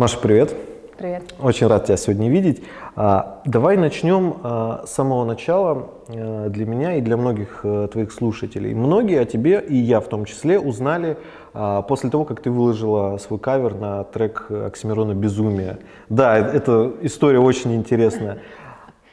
Маша, 0.00 0.16
привет. 0.16 0.56
Привет. 0.96 1.34
Очень 1.42 1.66
рад 1.66 1.84
тебя 1.84 1.98
сегодня 1.98 2.30
видеть. 2.30 2.62
А, 2.96 3.42
давай 3.44 3.76
начнем 3.76 4.38
а, 4.42 4.84
с 4.86 4.92
самого 4.92 5.26
начала 5.26 5.90
а, 6.08 6.48
для 6.48 6.64
меня 6.64 6.94
и 6.94 7.02
для 7.02 7.18
многих 7.18 7.60
а, 7.64 7.86
твоих 7.86 8.10
слушателей. 8.10 8.72
Многие 8.72 9.20
о 9.20 9.26
тебе, 9.26 9.60
и 9.60 9.76
я 9.76 10.00
в 10.00 10.08
том 10.08 10.24
числе, 10.24 10.58
узнали 10.58 11.18
после 11.52 12.08
того, 12.08 12.24
как 12.24 12.40
ты 12.40 12.50
выложила 12.50 13.18
свой 13.18 13.38
кавер 13.38 13.74
на 13.74 14.04
трек 14.04 14.50
Оксимирона 14.50 15.12
«Безумие». 15.12 15.80
Да, 16.08 16.38
э, 16.38 16.44
эта 16.44 16.94
история 17.02 17.40
очень 17.40 17.74
интересная. 17.74 18.38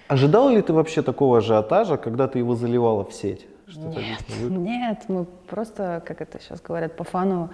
Ожидал 0.08 0.48
ли 0.48 0.62
ты 0.62 0.72
вообще 0.72 1.02
такого 1.02 1.40
ажиотажа, 1.40 1.98
когда 1.98 2.30
ты 2.30 2.40
его 2.40 2.56
заливала 2.56 3.04
в 3.04 3.12
сеть? 3.12 3.46
Нет, 3.76 4.24
нет, 4.40 5.04
мы 5.10 5.26
просто, 5.50 6.02
как 6.06 6.22
это 6.22 6.40
сейчас 6.40 6.62
говорят, 6.62 6.96
по 6.96 7.04
фану 7.04 7.50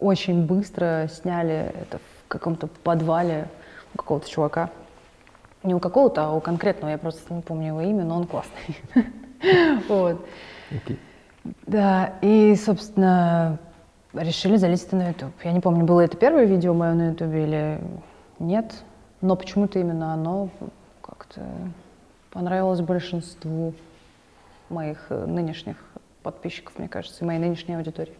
очень 0.00 0.44
быстро 0.44 1.08
сняли 1.08 1.72
это 1.80 1.98
в 1.98 2.15
каком-то 2.28 2.66
подвале 2.66 3.48
у 3.94 3.98
какого-то 3.98 4.28
чувака. 4.28 4.70
Не 5.62 5.74
у 5.74 5.80
какого-то, 5.80 6.26
а 6.26 6.32
у 6.32 6.40
конкретного, 6.40 6.90
я 6.90 6.98
просто 6.98 7.32
не 7.32 7.42
помню 7.42 7.68
его 7.68 7.80
имя, 7.80 8.04
но 8.04 8.16
он 8.16 8.26
классный. 8.26 8.76
Вот. 9.88 10.26
Да, 11.66 12.14
и, 12.22 12.56
собственно, 12.56 13.58
решили 14.14 14.56
это 14.56 14.96
на 14.96 15.08
YouTube. 15.08 15.32
Я 15.44 15.52
не 15.52 15.60
помню, 15.60 15.84
было 15.84 16.00
это 16.00 16.16
первое 16.16 16.44
видео 16.44 16.74
мое 16.74 16.94
на 16.94 17.08
YouTube 17.10 17.34
или 17.34 17.80
нет, 18.38 18.72
но 19.20 19.36
почему-то 19.36 19.78
именно 19.78 20.12
оно 20.14 20.48
как-то 21.02 21.42
понравилось 22.30 22.80
большинству 22.80 23.74
моих 24.68 25.06
э, 25.10 25.26
нынешних 25.26 25.76
подписчиков, 26.22 26.78
мне 26.78 26.88
кажется, 26.88 27.24
и 27.24 27.26
моей 27.26 27.38
нынешней 27.38 27.76
аудитории. 27.76 28.14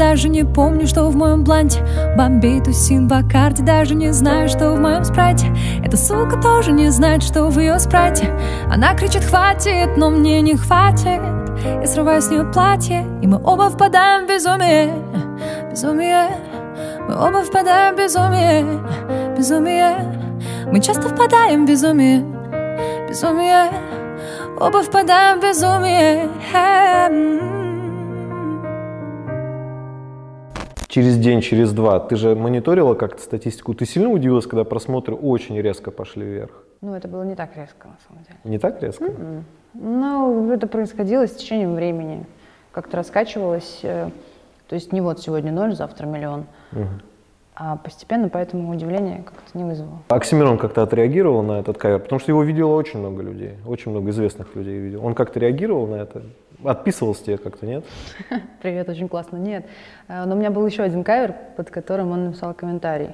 Даже 0.00 0.30
не 0.30 0.44
помню, 0.44 0.86
что 0.86 1.04
в 1.10 1.16
моем 1.16 1.44
бланте. 1.44 1.84
Бомбей, 2.16 2.62
тусин, 2.62 3.06
бакарди 3.06 3.62
Даже 3.62 3.94
не 3.94 4.12
знаю, 4.12 4.48
что 4.48 4.72
в 4.72 4.80
моем 4.80 5.04
спрайте. 5.04 5.54
Эта 5.84 5.98
сука 5.98 6.40
тоже 6.40 6.72
не 6.72 6.88
знает, 6.90 7.22
что 7.22 7.44
в 7.44 7.58
ее 7.58 7.78
спрайте. 7.78 8.32
Она 8.72 8.94
кричит 8.94 9.24
«хватит», 9.24 9.96
но 9.98 10.08
мне 10.08 10.40
не 10.40 10.56
хватит 10.56 11.20
Я 11.62 11.86
срываю 11.86 12.22
с 12.22 12.30
нее 12.30 12.44
платье 12.44 13.04
И 13.20 13.26
мы 13.26 13.36
оба 13.44 13.68
впадаем 13.68 14.24
в 14.24 14.28
безумие. 14.28 14.94
Безумие. 15.70 16.28
Мы 17.06 17.14
оба 17.14 17.42
впадаем 17.42 17.94
в 17.94 17.98
безумие. 17.98 18.64
Безумие. 19.36 19.96
Мы 20.66 20.80
часто 20.80 21.08
впадаем 21.08 21.66
в 21.66 21.68
безумие. 21.68 22.24
Безумие. 23.06 23.70
Оба 24.58 24.82
впадаем 24.82 25.40
в 25.40 25.42
безумие 25.42 26.28
через 31.00 31.16
день, 31.16 31.40
через 31.40 31.72
два, 31.72 31.98
ты 31.98 32.16
же 32.16 32.34
мониторила 32.34 32.94
как-то 32.94 33.22
статистику, 33.22 33.72
ты 33.72 33.86
сильно 33.86 34.10
удивилась, 34.10 34.46
когда 34.46 34.64
просмотры 34.64 35.14
очень 35.14 35.58
резко 35.58 35.90
пошли 35.90 36.26
вверх? 36.26 36.62
Ну, 36.82 36.94
это 36.94 37.08
было 37.08 37.22
не 37.22 37.34
так 37.34 37.56
резко, 37.56 37.88
на 37.88 37.96
самом 38.06 38.24
деле. 38.24 38.38
Не 38.44 38.58
так 38.58 38.82
резко? 38.82 39.04
Mm-mm. 39.06 39.42
Ну, 39.72 40.52
это 40.52 40.66
происходило 40.66 41.26
с 41.26 41.30
течением 41.30 41.74
времени, 41.74 42.26
как-то 42.70 42.98
раскачивалось, 42.98 43.80
э, 43.82 44.10
то 44.68 44.74
есть 44.74 44.92
не 44.92 45.00
вот 45.00 45.20
сегодня 45.20 45.52
ноль, 45.52 45.74
завтра 45.74 46.06
миллион, 46.06 46.44
угу. 46.72 46.88
А 47.62 47.76
постепенно, 47.76 48.30
поэтому 48.30 48.70
удивление 48.70 49.22
как-то 49.22 49.58
не 49.58 49.64
вызвало. 49.64 49.98
Оксимирон 50.08 50.56
как-то 50.56 50.82
отреагировал 50.82 51.42
на 51.42 51.60
этот 51.60 51.76
кавер, 51.76 51.98
потому 51.98 52.18
что 52.18 52.32
его 52.32 52.42
видело 52.42 52.74
очень 52.74 53.00
много 53.00 53.22
людей, 53.22 53.56
очень 53.66 53.90
много 53.90 54.08
известных 54.12 54.56
людей 54.56 54.78
видел. 54.78 55.04
Он 55.04 55.14
как-то 55.14 55.38
реагировал 55.38 55.86
на 55.86 55.96
это? 55.96 56.22
Отписывался 56.64 57.22
тебе 57.22 57.36
как-то, 57.36 57.66
нет? 57.66 57.84
Привет, 58.62 58.88
очень 58.88 59.10
классно. 59.10 59.36
Нет. 59.36 59.66
Э, 60.08 60.24
но 60.24 60.36
у 60.36 60.38
меня 60.38 60.50
был 60.50 60.64
еще 60.64 60.82
один 60.82 61.04
кавер, 61.04 61.34
под 61.58 61.68
которым 61.68 62.12
он 62.12 62.24
написал 62.28 62.54
комментарий. 62.54 63.10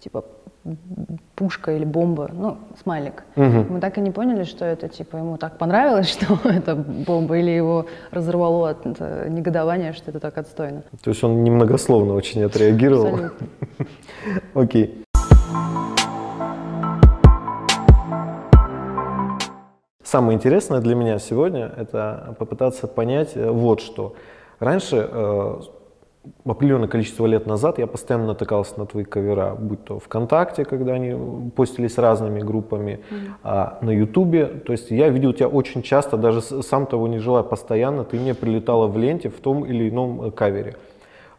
Типа 0.00 0.24
пушка 1.34 1.76
или 1.76 1.84
бомба, 1.84 2.30
ну, 2.32 2.56
смайлик. 2.82 3.24
Угу. 3.36 3.66
Мы 3.70 3.80
так 3.80 3.98
и 3.98 4.00
не 4.00 4.10
поняли, 4.10 4.44
что 4.44 4.64
это, 4.64 4.88
типа, 4.88 5.16
ему 5.16 5.36
так 5.36 5.58
понравилось, 5.58 6.08
что 6.12 6.38
это 6.48 6.74
бомба, 6.76 7.38
или 7.38 7.50
его 7.50 7.86
разорвало 8.10 8.70
от 8.70 8.78
э, 8.84 9.28
негодования, 9.28 9.92
что 9.92 10.10
это 10.10 10.20
так 10.20 10.38
отстойно. 10.38 10.82
То 11.02 11.10
есть 11.10 11.22
он 11.24 11.44
немногословно 11.44 12.14
очень 12.14 12.42
отреагировал? 12.42 13.30
Окей. 14.54 15.04
Самое 20.02 20.36
интересное 20.36 20.80
для 20.80 20.94
меня 20.94 21.18
сегодня– 21.18 21.70
это 21.76 22.34
попытаться 22.38 22.86
понять 22.86 23.32
э, 23.34 23.50
вот 23.50 23.80
что. 23.80 24.14
Раньше, 24.58 25.06
э, 25.06 25.60
определенное 26.44 26.88
количество 26.88 27.26
лет 27.26 27.46
назад, 27.46 27.78
я 27.78 27.86
постоянно 27.86 28.26
натыкался 28.26 28.78
на 28.78 28.86
твои 28.86 29.04
кавера, 29.04 29.54
будь 29.54 29.84
то 29.84 29.98
ВКонтакте, 29.98 30.64
когда 30.64 30.94
они 30.94 31.50
постились 31.50 31.98
разными 31.98 32.40
группами, 32.40 33.00
mm-hmm. 33.10 33.30
а 33.42 33.78
на 33.82 33.90
Ютубе. 33.90 34.46
То 34.46 34.72
есть 34.72 34.90
я 34.90 35.08
видел 35.08 35.32
тебя 35.32 35.48
очень 35.48 35.82
часто, 35.82 36.16
даже 36.16 36.40
сам 36.40 36.86
того 36.86 37.08
не 37.08 37.18
желая, 37.18 37.42
постоянно 37.42 38.04
ты 38.04 38.18
мне 38.18 38.34
прилетала 38.34 38.86
в 38.86 38.98
ленте 38.98 39.28
в 39.28 39.40
том 39.40 39.64
или 39.64 39.88
ином 39.88 40.22
э, 40.22 40.30
кавере. 40.30 40.76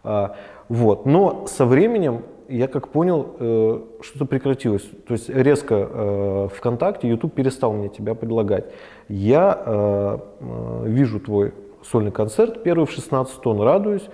А, 0.03 0.35
вот. 0.69 1.05
Но 1.05 1.45
со 1.47 1.66
временем 1.66 2.23
я 2.49 2.67
как 2.67 2.88
понял, 2.89 3.35
э, 3.39 3.81
что-то 4.01 4.25
прекратилось. 4.25 4.83
То 5.07 5.13
есть 5.13 5.29
резко 5.29 5.75
э, 5.75 6.47
ВКонтакте 6.55 7.07
YouTube 7.07 7.33
перестал 7.33 7.73
мне 7.73 7.89
тебя 7.89 8.16
предлагать. 8.16 8.66
Я 9.07 9.61
э, 9.66 10.17
вижу 10.85 11.19
твой 11.19 11.53
сольный 11.83 12.11
концерт, 12.11 12.63
первый 12.63 12.85
в 12.85 12.91
16 12.91 13.41
тонн, 13.41 13.61
радуюсь. 13.61 14.09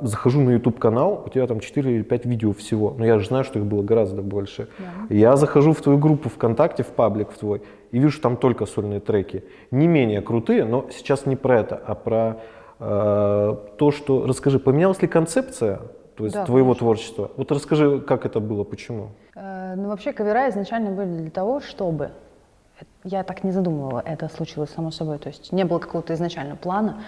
Захожу 0.00 0.40
на 0.40 0.50
YouTube 0.50 0.78
канал, 0.78 1.24
у 1.26 1.28
тебя 1.28 1.46
там 1.46 1.60
4 1.60 1.94
или 1.96 2.02
5 2.02 2.24
видео 2.24 2.52
всего, 2.54 2.94
но 2.96 3.04
я 3.04 3.18
же 3.18 3.26
знаю, 3.26 3.44
что 3.44 3.58
их 3.58 3.66
было 3.66 3.82
гораздо 3.82 4.22
больше. 4.22 4.68
Да. 4.78 5.14
Я 5.14 5.36
захожу 5.36 5.74
в 5.74 5.80
твою 5.82 5.98
группу 5.98 6.30
ВКонтакте, 6.30 6.82
в 6.82 6.86
паблик 6.86 7.30
в 7.30 7.38
твой, 7.38 7.60
и 7.92 7.98
вижу 7.98 8.18
там 8.20 8.38
только 8.38 8.64
сольные 8.64 9.00
треки. 9.00 9.44
Не 9.70 9.88
менее 9.88 10.22
крутые, 10.22 10.64
но 10.64 10.86
сейчас 10.90 11.26
не 11.26 11.36
про 11.36 11.60
это, 11.60 11.80
а 11.86 11.94
про 11.94 12.40
э, 12.78 13.56
то, 13.76 13.90
что... 13.90 14.26
Расскажи, 14.26 14.58
поменялась 14.58 15.02
ли 15.02 15.08
концепция 15.08 15.80
то 16.16 16.24
есть 16.24 16.34
да, 16.34 16.46
твоего 16.46 16.68
конечно. 16.68 16.78
творчества. 16.78 17.30
Вот 17.36 17.52
расскажи, 17.52 18.00
как 18.00 18.24
это 18.24 18.40
было, 18.40 18.64
почему? 18.64 19.10
Э, 19.34 19.74
ну, 19.76 19.88
вообще, 19.88 20.12
кавера 20.12 20.48
изначально 20.48 20.90
были 20.90 21.10
для 21.10 21.30
того, 21.30 21.60
чтобы... 21.60 22.10
Я 23.04 23.22
так 23.22 23.44
не 23.44 23.52
задумывала, 23.52 24.02
это 24.04 24.28
случилось 24.28 24.70
само 24.70 24.90
собой. 24.90 25.18
То 25.18 25.28
есть 25.28 25.52
не 25.52 25.64
было 25.64 25.78
какого-то 25.78 26.14
изначально 26.14 26.56
плана, 26.56 27.02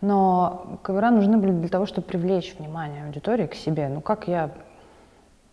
но 0.00 0.78
кавера 0.82 1.10
нужны 1.10 1.38
были 1.38 1.52
для 1.52 1.68
того, 1.68 1.86
чтобы 1.86 2.06
привлечь 2.06 2.54
внимание 2.58 3.04
аудитории 3.04 3.46
к 3.46 3.54
себе. 3.54 3.88
Ну, 3.88 4.00
как 4.00 4.28
я 4.28 4.50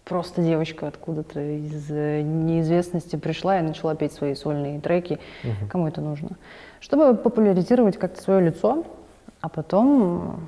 просто 0.04 0.42
девочка 0.42 0.88
откуда-то 0.88 1.42
из 1.42 1.90
неизвестности 1.90 3.16
пришла 3.16 3.60
и 3.60 3.64
начала 3.64 3.96
петь 3.96 4.14
свои 4.14 4.36
сольные 4.36 4.80
треки. 4.80 5.20
Угу. 5.44 5.70
Кому 5.70 5.88
это 5.88 6.02
нужно? 6.02 6.30
Чтобы 6.80 7.16
популяризировать 7.16 7.98
как-то 7.98 8.22
свое 8.22 8.42
лицо, 8.42 8.86
а 9.42 9.50
потом 9.50 10.48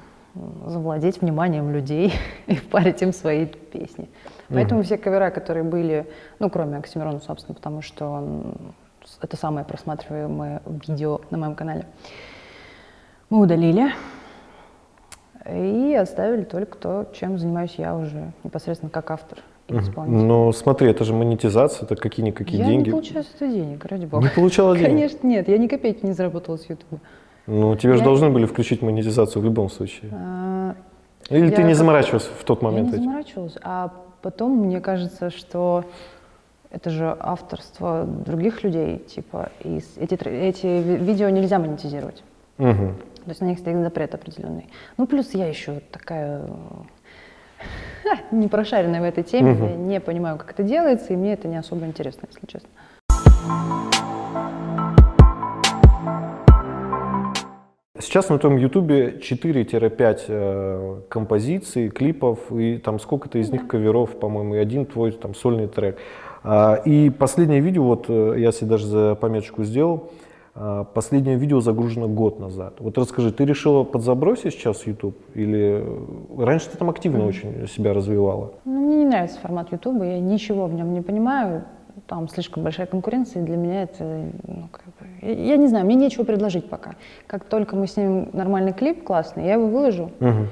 завладеть 0.65 1.21
вниманием 1.21 1.71
людей 1.71 2.13
и 2.47 2.55
впарить 2.55 3.01
им 3.01 3.13
свои 3.13 3.45
песни. 3.45 4.09
Поэтому 4.49 4.81
mm-hmm. 4.81 4.85
все 4.85 4.97
кавера, 4.97 5.29
которые 5.29 5.63
были, 5.63 6.07
ну, 6.39 6.49
кроме 6.49 6.77
Оксимирона, 6.77 7.19
собственно, 7.19 7.53
потому 7.53 7.81
что 7.81 8.07
он, 8.07 8.55
это 9.21 9.35
самое 9.35 9.65
просматриваемое 9.65 10.61
видео 10.87 11.19
на 11.31 11.37
моем 11.37 11.55
канале, 11.55 11.85
мы 13.29 13.41
удалили 13.41 13.91
и 15.49 15.95
оставили 15.95 16.43
только 16.43 16.77
то, 16.77 17.07
чем 17.13 17.37
занимаюсь 17.37 17.75
я 17.77 17.95
уже 17.95 18.31
непосредственно 18.43 18.89
как 18.89 19.11
автор. 19.11 19.39
Ну, 19.69 20.51
смотри, 20.53 20.89
это 20.89 21.03
же 21.03 21.13
монетизация, 21.13 21.85
это 21.85 21.95
какие-никакие 21.95 22.59
я 22.59 22.65
деньги. 22.65 22.89
Я 22.89 22.95
не 22.95 23.01
получаю 23.01 23.23
с 23.23 23.35
этого 23.35 23.51
денег, 23.51 23.85
ради 23.85 24.05
бога. 24.05 24.23
Не 24.23 24.29
получала 24.29 24.77
денег? 24.77 24.89
Конечно, 24.89 25.27
нет, 25.27 25.47
я 25.49 25.57
ни 25.57 25.67
копейки 25.67 26.05
не 26.05 26.13
заработала 26.13 26.57
с 26.57 26.69
Ютуба. 26.69 27.01
Ну, 27.47 27.75
тебе 27.75 27.91
я... 27.93 27.97
же 27.97 28.03
должны 28.03 28.29
были 28.29 28.45
включить 28.45 28.81
монетизацию 28.81 29.41
в 29.41 29.45
любом 29.45 29.69
случае. 29.69 30.11
А... 30.13 30.75
Или 31.29 31.49
я 31.49 31.51
ты 31.51 31.63
не 31.63 31.73
заморачивалась 31.73 32.29
в 32.39 32.43
тот 32.45 32.61
момент? 32.61 32.91
Я 32.91 32.97
не 32.97 33.03
заморачивалась, 33.03 33.57
а 33.61 33.91
потом 34.21 34.51
мне 34.57 34.79
кажется, 34.79 35.29
что 35.29 35.83
это 36.69 36.89
же 36.89 37.15
авторство 37.19 38.05
других 38.05 38.63
людей, 38.63 38.99
типа, 38.99 39.49
и 39.63 39.81
эти, 39.97 40.15
эти 40.15 40.67
видео 40.67 41.27
нельзя 41.27 41.59
монетизировать. 41.59 42.23
Угу. 42.57 42.93
То 43.25 43.31
есть 43.31 43.41
на 43.41 43.45
них 43.45 43.59
стоит 43.59 43.77
запрет 43.81 44.15
определенный. 44.15 44.69
Ну, 44.97 45.05
плюс 45.07 45.33
я 45.33 45.47
еще 45.47 45.81
такая 45.91 46.43
не 48.31 48.47
прошаренная 48.47 49.01
в 49.01 49.03
этой 49.03 49.23
теме, 49.23 49.53
угу. 49.53 49.65
я 49.65 49.75
не 49.75 49.99
понимаю, 49.99 50.37
как 50.37 50.51
это 50.51 50.63
делается, 50.63 51.13
и 51.13 51.15
мне 51.15 51.33
это 51.33 51.47
не 51.47 51.57
особо 51.57 51.85
интересно, 51.85 52.27
если 52.31 52.45
честно. 52.47 52.69
Сейчас 57.99 58.29
на 58.29 58.37
твоем 58.37 58.57
ютубе 58.57 59.19
4-5 59.19 60.19
э, 60.27 61.01
композиций, 61.09 61.89
клипов, 61.89 62.51
и 62.51 62.77
там 62.77 62.99
сколько-то 62.99 63.39
из 63.39 63.51
них 63.51 63.67
каверов, 63.67 64.19
по-моему, 64.19 64.55
и 64.55 64.59
один 64.59 64.85
твой 64.85 65.11
там 65.11 65.33
сольный 65.33 65.67
трек. 65.67 65.97
А, 66.43 66.75
и 66.85 67.09
последнее 67.09 67.59
видео, 67.59 67.83
вот 67.83 68.05
э, 68.07 68.35
я 68.37 68.51
себе 68.51 68.69
даже 68.69 68.85
за 68.85 69.15
пометочку 69.15 69.63
сделал, 69.63 70.11
последнее 70.93 71.37
видео 71.37 71.59
загружено 71.59 72.07
год 72.07 72.39
назад. 72.39 72.75
Вот 72.79 72.97
расскажи, 72.97 73.31
ты 73.31 73.45
решила 73.45 73.83
подзабросить 73.83 74.53
сейчас 74.53 74.87
YouTube 74.87 75.17
или 75.35 75.85
раньше 76.37 76.69
ты 76.69 76.77
там 76.77 76.89
активно 76.89 77.23
mm-hmm. 77.23 77.27
очень 77.27 77.67
себя 77.67 77.93
развивала? 77.93 78.53
Ну, 78.65 78.79
мне 78.79 78.97
не 78.97 79.05
нравится 79.05 79.39
формат 79.39 79.71
YouTube, 79.71 80.03
я 80.03 80.19
ничего 80.19 80.65
в 80.65 80.73
нем 80.73 80.93
не 80.93 81.01
понимаю, 81.01 81.63
там 82.07 82.27
слишком 82.29 82.63
большая 82.63 82.87
конкуренция, 82.87 83.43
и 83.43 83.45
для 83.45 83.57
меня 83.57 83.83
это, 83.83 84.03
ну, 84.47 84.67
как 84.71 84.83
бы, 84.85 85.31
я, 85.31 85.57
не 85.57 85.67
знаю, 85.67 85.85
мне 85.85 85.95
нечего 85.95 86.23
предложить 86.23 86.69
пока. 86.69 86.91
Как 87.27 87.45
только 87.45 87.75
мы 87.75 87.87
снимем 87.87 88.29
нормальный 88.33 88.73
клип 88.73 89.03
классный, 89.03 89.45
я 89.45 89.53
его 89.53 89.67
выложу, 89.67 90.11
угу. 90.19 90.47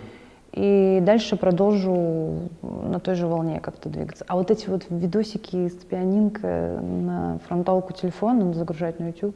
и 0.54 1.00
дальше 1.02 1.38
продолжу 1.38 2.50
на 2.62 3.00
той 3.00 3.16
же 3.16 3.28
волне 3.28 3.60
как-то 3.60 3.90
двигаться. 3.90 4.26
А 4.28 4.36
вот 4.36 4.52
эти 4.52 4.70
вот 4.70 4.86
видосики 4.90 5.68
с 5.68 5.76
пианинка 5.76 6.80
на 6.82 7.40
фронталку 7.48 7.94
телефона 7.94 8.54
загружать 8.54 9.00
на 9.00 9.08
YouTube, 9.08 9.36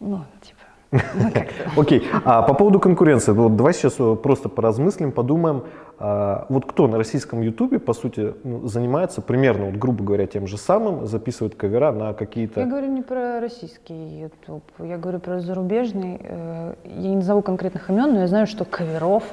ну, 0.00 0.24
типа, 0.40 0.58
ну, 0.90 1.30
Окей, 1.82 2.08
а 2.24 2.42
по 2.42 2.54
поводу 2.54 2.80
конкуренции, 2.80 3.32
вот 3.32 3.56
давай 3.56 3.74
сейчас 3.74 3.96
э, 3.98 4.16
просто 4.16 4.48
поразмыслим, 4.48 5.12
подумаем, 5.12 5.64
а, 6.00 6.46
вот 6.48 6.64
кто 6.64 6.86
на 6.86 6.96
российском 6.96 7.40
ютубе, 7.40 7.78
по 7.78 7.92
сути, 7.92 8.34
ну, 8.44 8.66
занимается 8.66 9.20
примерно, 9.20 9.66
вот, 9.66 9.74
грубо 9.74 10.04
говоря, 10.04 10.26
тем 10.26 10.46
же 10.46 10.56
самым, 10.56 11.06
записывает 11.06 11.56
кавера 11.56 11.92
на 11.92 12.14
какие-то... 12.14 12.60
Я 12.60 12.66
говорю 12.66 12.86
не 12.86 13.02
про 13.02 13.40
российский 13.40 14.20
ютуб, 14.20 14.62
я 14.78 14.96
говорю 14.96 15.18
про 15.18 15.40
зарубежный. 15.40 16.20
Э, 16.22 16.74
я 16.84 17.08
не 17.08 17.16
назову 17.16 17.42
конкретных 17.42 17.90
имен, 17.90 18.14
но 18.14 18.20
я 18.20 18.26
знаю, 18.28 18.46
что 18.46 18.64
каверов 18.64 19.24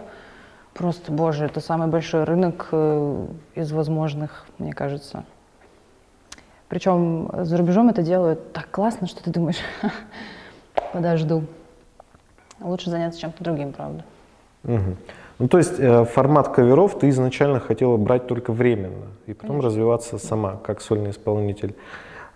просто, 0.73 1.11
боже, 1.11 1.45
это 1.45 1.61
самый 1.61 1.87
большой 1.87 2.23
рынок 2.23 2.69
э, 2.71 3.27
из 3.53 3.71
возможных, 3.71 4.47
мне 4.57 4.73
кажется. 4.73 5.23
Причем 6.67 7.29
за 7.31 7.57
рубежом 7.57 7.89
это 7.89 8.01
делают 8.01 8.53
так 8.53 8.71
классно, 8.71 9.05
что 9.05 9.23
ты 9.23 9.29
думаешь, 9.29 9.59
подожду. 10.93 11.43
Лучше 12.61 12.89
заняться 12.89 13.19
чем-то 13.19 13.43
другим, 13.43 13.73
правда. 13.73 14.03
Угу. 14.63 14.95
Ну, 15.39 15.47
то 15.47 15.57
есть 15.57 15.79
э, 15.79 16.05
формат 16.05 16.49
каверов 16.49 16.97
ты 16.97 17.09
изначально 17.09 17.59
хотела 17.59 17.97
брать 17.97 18.27
только 18.27 18.53
временно, 18.53 19.07
и 19.27 19.33
потом 19.33 19.57
Конечно. 19.57 19.69
развиваться 19.69 20.17
сама, 20.17 20.57
как 20.63 20.81
сольный 20.81 21.11
исполнитель. 21.11 21.75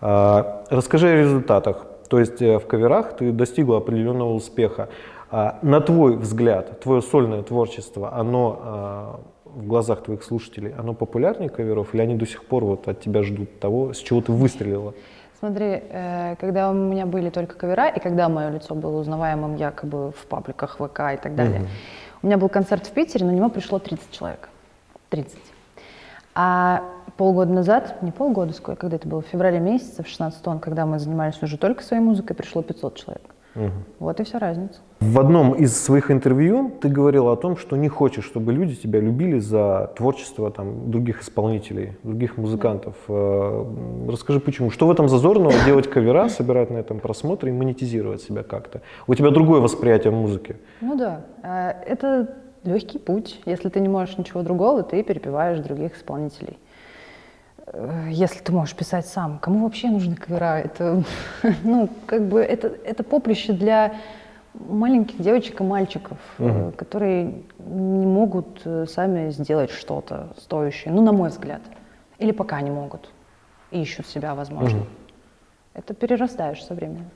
А, 0.02 0.66
расскажи 0.70 1.08
о 1.08 1.16
результатах. 1.16 1.86
То 2.10 2.20
есть 2.20 2.42
э, 2.42 2.60
в 2.60 2.68
каверах 2.68 3.16
ты 3.16 3.32
достигла 3.32 3.78
определенного 3.78 4.34
успеха. 4.34 4.90
А, 5.32 5.60
на 5.62 5.80
твой 5.80 6.18
взгляд, 6.18 6.80
твое 6.82 7.02
сольное 7.02 7.44
творчество, 7.44 8.14
оно 8.14 8.60
а, 8.62 9.20
в 9.46 9.68
глазах 9.68 10.04
твоих 10.04 10.24
слушателей, 10.24 10.74
оно 10.78 10.94
популярнее 10.94 11.50
каверов, 11.50 11.94
или 11.94 12.02
они 12.02 12.16
до 12.16 12.26
сих 12.26 12.44
пор 12.46 12.66
вот 12.66 12.88
от 12.88 13.00
тебя 13.00 13.24
ждут 13.24 13.60
того, 13.60 13.94
с 13.94 13.98
чего 13.98 14.22
ты 14.22 14.32
выстрелила? 14.32 14.94
Смотри, 15.40 15.84
э, 15.90 16.36
когда 16.40 16.70
у 16.70 16.74
меня 16.74 17.06
были 17.06 17.30
только 17.30 17.56
кавера, 17.56 17.88
и 17.88 18.00
когда 18.00 18.28
мое 18.28 18.50
лицо 18.50 18.76
было 18.76 19.00
узнаваемым 19.00 19.56
якобы 19.56 20.12
в 20.12 20.26
пабликах 20.28 20.76
ВК 20.76 21.00
и 21.14 21.18
так 21.18 21.36
далее, 21.36 21.62
угу. 21.62 21.70
у 22.24 22.28
меня 22.28 22.38
был 22.38 22.50
концерт 22.50 22.86
в 22.88 22.92
Питере, 22.92 23.26
на 23.26 23.32
него 23.32 23.50
пришло 23.50 23.80
30 23.80 24.12
человек. 24.12 24.50
30. 25.10 25.38
А 26.36 26.84
полгода 27.16 27.54
назад, 27.54 28.02
не 28.02 28.12
полгода, 28.12 28.54
сколько, 28.54 28.82
когда 28.82 28.98
это 28.98 29.08
было, 29.08 29.22
в 29.22 29.28
феврале 29.28 29.60
месяце, 29.60 30.04
в 30.04 30.08
16 30.08 30.46
он, 30.48 30.60
когда 30.60 30.86
мы 30.86 31.00
занимались 31.00 31.42
уже 31.42 31.58
только 31.58 31.84
своей 31.84 32.04
музыкой, 32.04 32.36
пришло 32.36 32.62
500 32.62 32.96
человек. 32.96 33.36
Угу. 33.60 33.72
Вот 34.00 34.20
и 34.20 34.24
вся 34.24 34.40
разница. 34.40 34.80
В 35.02 35.20
одном 35.20 35.54
из 35.54 35.78
своих 35.78 36.12
интервью 36.12 36.72
ты 36.82 36.88
говорил 36.88 37.28
о 37.30 37.36
том, 37.36 37.58
что 37.58 37.76
не 37.76 37.90
хочешь, 37.90 38.24
чтобы 38.24 38.54
люди 38.54 38.76
тебя 38.76 39.00
любили 39.00 39.40
за 39.40 39.92
творчество 39.98 40.50
там, 40.50 40.90
других 40.90 41.22
исполнителей, 41.22 41.98
других 42.04 42.38
музыкантов. 42.38 42.96
Да. 43.08 43.66
Расскажи, 44.08 44.40
почему? 44.40 44.72
Что 44.72 44.88
в 44.88 44.92
этом 44.92 45.10
зазорного 45.10 45.54
делать 45.66 45.90
кавера, 45.90 46.30
собирать 46.30 46.70
на 46.70 46.78
этом 46.78 47.00
просмотры 47.00 47.50
и 47.50 47.52
монетизировать 47.52 48.22
себя 48.22 48.44
как-то? 48.44 48.82
У 49.08 49.16
тебя 49.16 49.30
другое 49.32 49.60
восприятие 49.60 50.12
музыки. 50.12 50.56
Ну 50.82 50.96
да. 50.96 51.26
А, 51.44 51.76
это 51.86 52.36
легкий 52.64 53.00
путь. 53.00 53.42
Если 53.46 53.70
ты 53.70 53.80
не 53.80 53.90
можешь 53.90 54.18
ничего 54.18 54.42
другого, 54.42 54.84
ты 54.84 55.04
перепеваешь 55.04 55.60
других 55.60 55.98
исполнителей 55.98 56.54
э, 56.54 56.69
если 58.10 58.40
ты 58.40 58.52
можешь 58.52 58.76
писать 58.76 59.06
сам, 59.06 59.40
кому 59.40 59.64
вообще 59.64 59.90
нужны 59.90 60.16
кавера? 60.16 60.60
Это, 60.60 61.04
ну, 61.64 61.90
как 62.06 62.28
бы, 62.28 62.42
это, 62.42 62.68
это 62.68 63.04
поприще 63.04 63.54
для 63.54 63.94
маленьких 64.54 65.22
девочек 65.22 65.62
и 65.62 65.64
мальчиков, 65.64 66.18
угу. 66.40 66.72
которые 66.76 67.44
не 67.60 68.06
могут 68.06 68.62
э, 68.66 68.86
сами 68.88 69.30
сделать 69.30 69.70
что-то 69.70 70.30
стоящее, 70.38 70.94
ну, 70.94 71.02
на 71.02 71.12
мой 71.12 71.30
взгляд. 71.30 71.62
Или 72.18 72.32
пока 72.32 72.62
не 72.62 72.72
могут. 72.72 73.10
Ищут 73.72 74.08
себя, 74.08 74.36
возможно. 74.36 74.80
Угу. 74.80 74.88
Это 75.76 75.94
перерастаешь 75.94 76.64
со 76.64 76.74
временем. 76.74 77.10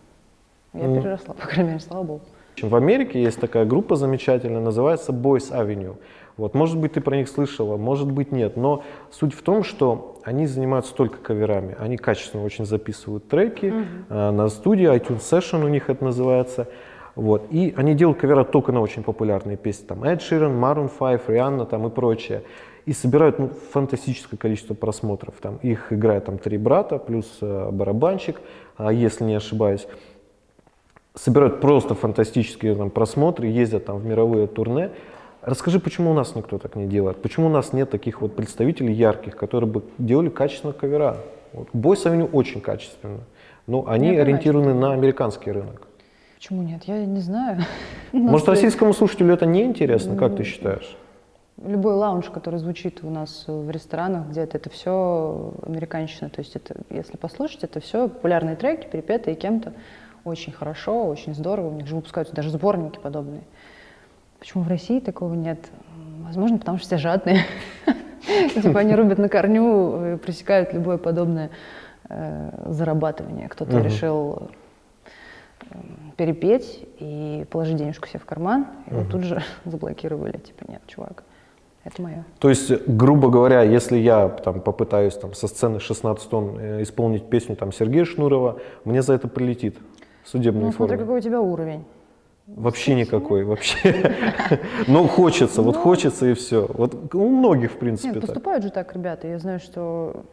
Я 0.73 0.88
угу. 0.88 1.01
переросла, 1.01 1.33
по 1.39 1.47
крайней 1.47 1.71
мере, 1.71 1.79
слава 1.79 2.03
богу. 2.03 2.21
В 2.61 2.75
Америке 2.75 3.21
есть 3.21 3.39
такая 3.39 3.65
группа 3.65 3.95
замечательная, 3.95 4.61
называется 4.61 5.11
Boys 5.11 5.51
Avenue. 5.51 5.95
Вот, 6.38 6.55
может 6.55 6.77
быть, 6.77 6.94
ты 6.94 7.01
про 7.01 7.15
них 7.15 7.29
слышала, 7.29 7.77
может 7.77 8.11
быть, 8.11 8.31
нет. 8.31 8.57
Но 8.57 8.83
суть 9.11 9.33
в 9.33 9.41
том, 9.44 9.63
что 9.63 10.19
они 10.23 10.47
занимаются 10.47 10.94
только 10.95 11.17
каверами. 11.17 11.75
Они 11.79 11.97
качественно 11.97 12.44
очень 12.44 12.65
записывают 12.65 13.27
треки 13.27 13.65
mm-hmm. 13.65 13.85
э, 14.09 14.31
на 14.31 14.47
студии, 14.50 14.91
iTunes 14.91 15.19
Session 15.19 15.63
у 15.63 15.67
них 15.67 15.89
это 15.89 16.03
называется. 16.03 16.67
Вот. 17.15 17.45
И 17.51 17.73
они 17.77 17.94
делают 17.94 18.19
кавера 18.19 18.44
только 18.44 18.71
на 18.71 18.81
очень 18.81 19.03
популярные 19.03 19.57
песни. 19.57 19.85
Там 19.85 20.03
Эд 20.03 20.21
Ширен, 20.21 20.51
Maroon 20.51 20.89
5, 20.89 21.29
Рианна 21.29 21.65
там, 21.65 21.85
и 21.85 21.89
прочее. 21.91 22.44
И 22.85 22.94
собирают 22.94 23.39
ну, 23.39 23.51
фантастическое 23.71 24.38
количество 24.38 24.73
просмотров. 24.73 25.35
Там, 25.39 25.57
их 25.57 25.94
играют 25.94 26.25
там 26.25 26.39
три 26.39 26.57
брата, 26.57 26.97
плюс 26.97 27.38
э, 27.41 27.69
барабанщик, 27.71 28.41
э, 28.79 28.89
если 28.91 29.23
не 29.23 29.35
ошибаюсь. 29.35 29.88
Собирают 31.15 31.62
просто 31.62 31.94
фантастические 31.94 32.75
там, 32.75 32.89
просмотры, 32.89 33.48
ездят 33.48 33.86
там 33.86 34.00
в 34.00 34.06
мировые 34.06 34.48
турне. 34.48 34.89
Расскажи, 35.44 35.80
почему 35.80 36.12
у 36.12 36.13
нас 36.13 36.36
никто 36.36 36.57
так 36.57 36.75
не 36.75 36.88
делает? 36.88 37.21
Почему 37.21 37.48
у 37.48 37.50
нас 37.50 37.71
нет 37.71 37.92
таких 37.92 38.21
вот 38.21 38.36
представителей 38.36 38.94
ярких, 38.94 39.36
которые 39.36 39.69
бы 39.69 39.83
делали 40.00 40.30
качественно 40.30 40.74
кавера? 40.74 41.18
Вот. 41.51 41.68
Бойс 41.71 42.04
Авеню 42.07 42.25
очень 42.25 42.62
качественно, 42.62 43.19
но 43.68 43.88
они 43.88 44.10
Нет, 44.10 44.21
ориентированы 44.21 44.74
на 44.74 44.94
американский 44.94 45.51
рынок. 45.51 45.88
Почему 46.36 46.63
нет? 46.63 46.83
Я 46.86 47.06
не 47.06 47.19
знаю. 47.19 47.60
Может, 48.12 48.50
российскому 48.50 48.94
слушателю 48.94 49.33
это 49.33 49.45
не 49.45 49.63
интересно, 49.63 50.15
как 50.15 50.36
ты 50.36 50.44
считаешь? 50.44 50.98
Любой 51.63 51.94
лаунж, 51.94 52.25
который 52.31 52.57
звучит 52.57 53.04
у 53.04 53.10
нас 53.12 53.45
в 53.48 53.69
ресторанах 53.69 54.30
где-то, 54.30 54.57
это 54.57 54.69
все 54.71 55.54
американщина. 55.62 56.30
То 56.31 56.39
есть 56.39 56.56
это, 56.56 56.75
если 56.89 57.18
послушать, 57.18 57.63
это 57.63 57.80
все 57.80 58.07
популярные 58.07 58.56
треки, 58.56 58.88
перепетые 58.92 59.36
кем-то. 59.36 59.74
Очень 60.23 60.53
хорошо, 60.53 61.07
очень 61.07 61.35
здорово. 61.35 61.69
У 61.69 61.73
них 61.73 61.87
же 61.87 61.95
выпускаются 61.95 62.33
даже 62.33 62.49
сборники 62.49 62.99
подобные. 62.99 63.41
Почему 64.39 64.63
в 64.63 64.67
России 64.67 64.99
такого 64.99 65.33
нет? 65.33 65.59
Возможно, 66.25 66.57
потому 66.57 66.77
что 66.77 66.88
все 66.88 66.98
жадные. 66.98 67.45
Типа 68.53 68.79
они 68.79 68.95
рубят 68.95 69.17
на 69.17 69.27
корню, 69.27 70.17
пресекают 70.19 70.74
любое 70.74 70.98
подобное 70.98 71.50
э, 72.09 72.65
зарабатывание. 72.67 73.50
Кто-то 73.50 73.79
решил 73.79 74.50
перепеть 76.17 76.88
и 77.00 77.45
положить 77.50 77.77
денежку 77.77 78.07
себе 78.07 78.19
в 78.19 78.25
карман, 78.25 78.67
и 78.89 78.93
вот 78.93 79.09
тут 79.09 79.24
же 79.24 79.41
заблокировали, 79.65 80.38
типа, 80.38 80.65
нет, 80.69 80.81
чувак, 80.88 81.24
это 81.83 82.01
мое. 82.01 82.25
То 82.39 82.50
есть, 82.50 82.71
грубо 82.88 83.29
говоря, 83.29 83.62
если 83.62 83.98
я 83.98 84.29
там, 84.29 84.62
попытаюсь 84.62 85.15
там, 85.15 85.33
со 85.33 85.48
сцены 85.48 85.79
16 85.79 86.29
тонн 86.29 86.57
э, 86.59 86.81
исполнить 86.83 87.29
песню 87.29 87.55
там, 87.55 87.71
Сергея 87.71 88.05
Шнурова, 88.05 88.59
мне 88.86 89.01
за 89.01 89.13
это 89.13 89.27
прилетит 89.27 89.77
судебный 90.25 90.63
ну, 90.63 90.72
смотря 90.72 90.98
какой 90.98 91.20
у 91.20 91.22
тебя 91.22 91.42
уровень. 91.42 91.84
Вообще 92.48 92.96
никакой, 92.96 93.46
вообще. 93.46 94.12
Но 94.88 95.08
хочется, 95.08 95.62
вот 95.62 95.75
ну. 95.75 95.82
хочется 95.82 96.27
и 96.27 96.34
все. 96.34 96.68
Вот 96.74 97.13
у 97.15 97.30
многих, 97.30 97.72
в 97.72 97.77
принципе, 97.77 98.10
Нет, 98.10 98.22
поступают 98.22 98.65
же 98.65 98.70
так 98.70 98.94
ребята. 98.94 99.27
Я 99.27 99.39
знаю, 99.39 99.60
что 99.60 100.25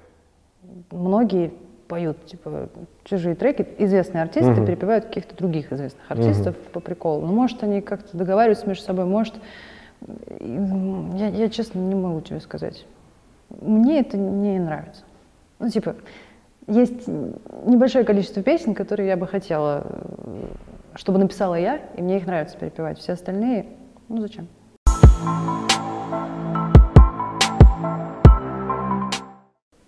многие 0.90 1.52
поют 1.86 2.24
типа 2.26 2.68
чужие 3.04 3.34
треки, 3.34 3.66
известные 3.78 4.22
артисты 4.22 4.52
угу. 4.52 4.66
перепевают 4.66 5.06
каких-то 5.06 5.36
других 5.36 5.72
известных 5.72 6.08
артистов 6.08 6.56
угу. 6.56 6.70
по 6.72 6.80
приколу. 6.80 7.26
Ну, 7.26 7.32
может, 7.32 7.62
они 7.62 7.80
как-то 7.80 8.16
договариваются 8.16 8.66
между 8.68 8.84
собой, 8.84 9.04
может, 9.04 9.34
я, 10.40 11.28
я 11.28 11.48
честно 11.48 11.78
не 11.78 11.94
могу 11.94 12.20
тебе 12.20 12.40
сказать. 12.40 12.86
Мне 13.60 14.00
это 14.00 14.16
не 14.16 14.58
нравится. 14.58 15.02
Ну, 15.58 15.68
типа, 15.68 15.96
есть 16.70 17.06
небольшое 17.06 18.04
количество 18.04 18.42
песен, 18.42 18.74
которые 18.74 19.08
я 19.08 19.16
бы 19.16 19.26
хотела, 19.26 19.86
чтобы 20.94 21.18
написала 21.18 21.56
я, 21.56 21.80
и 21.96 22.02
мне 22.02 22.18
их 22.18 22.26
нравится 22.26 22.56
перепевать. 22.56 22.98
Все 22.98 23.12
остальные, 23.12 23.66
ну 24.08 24.20
зачем? 24.20 24.48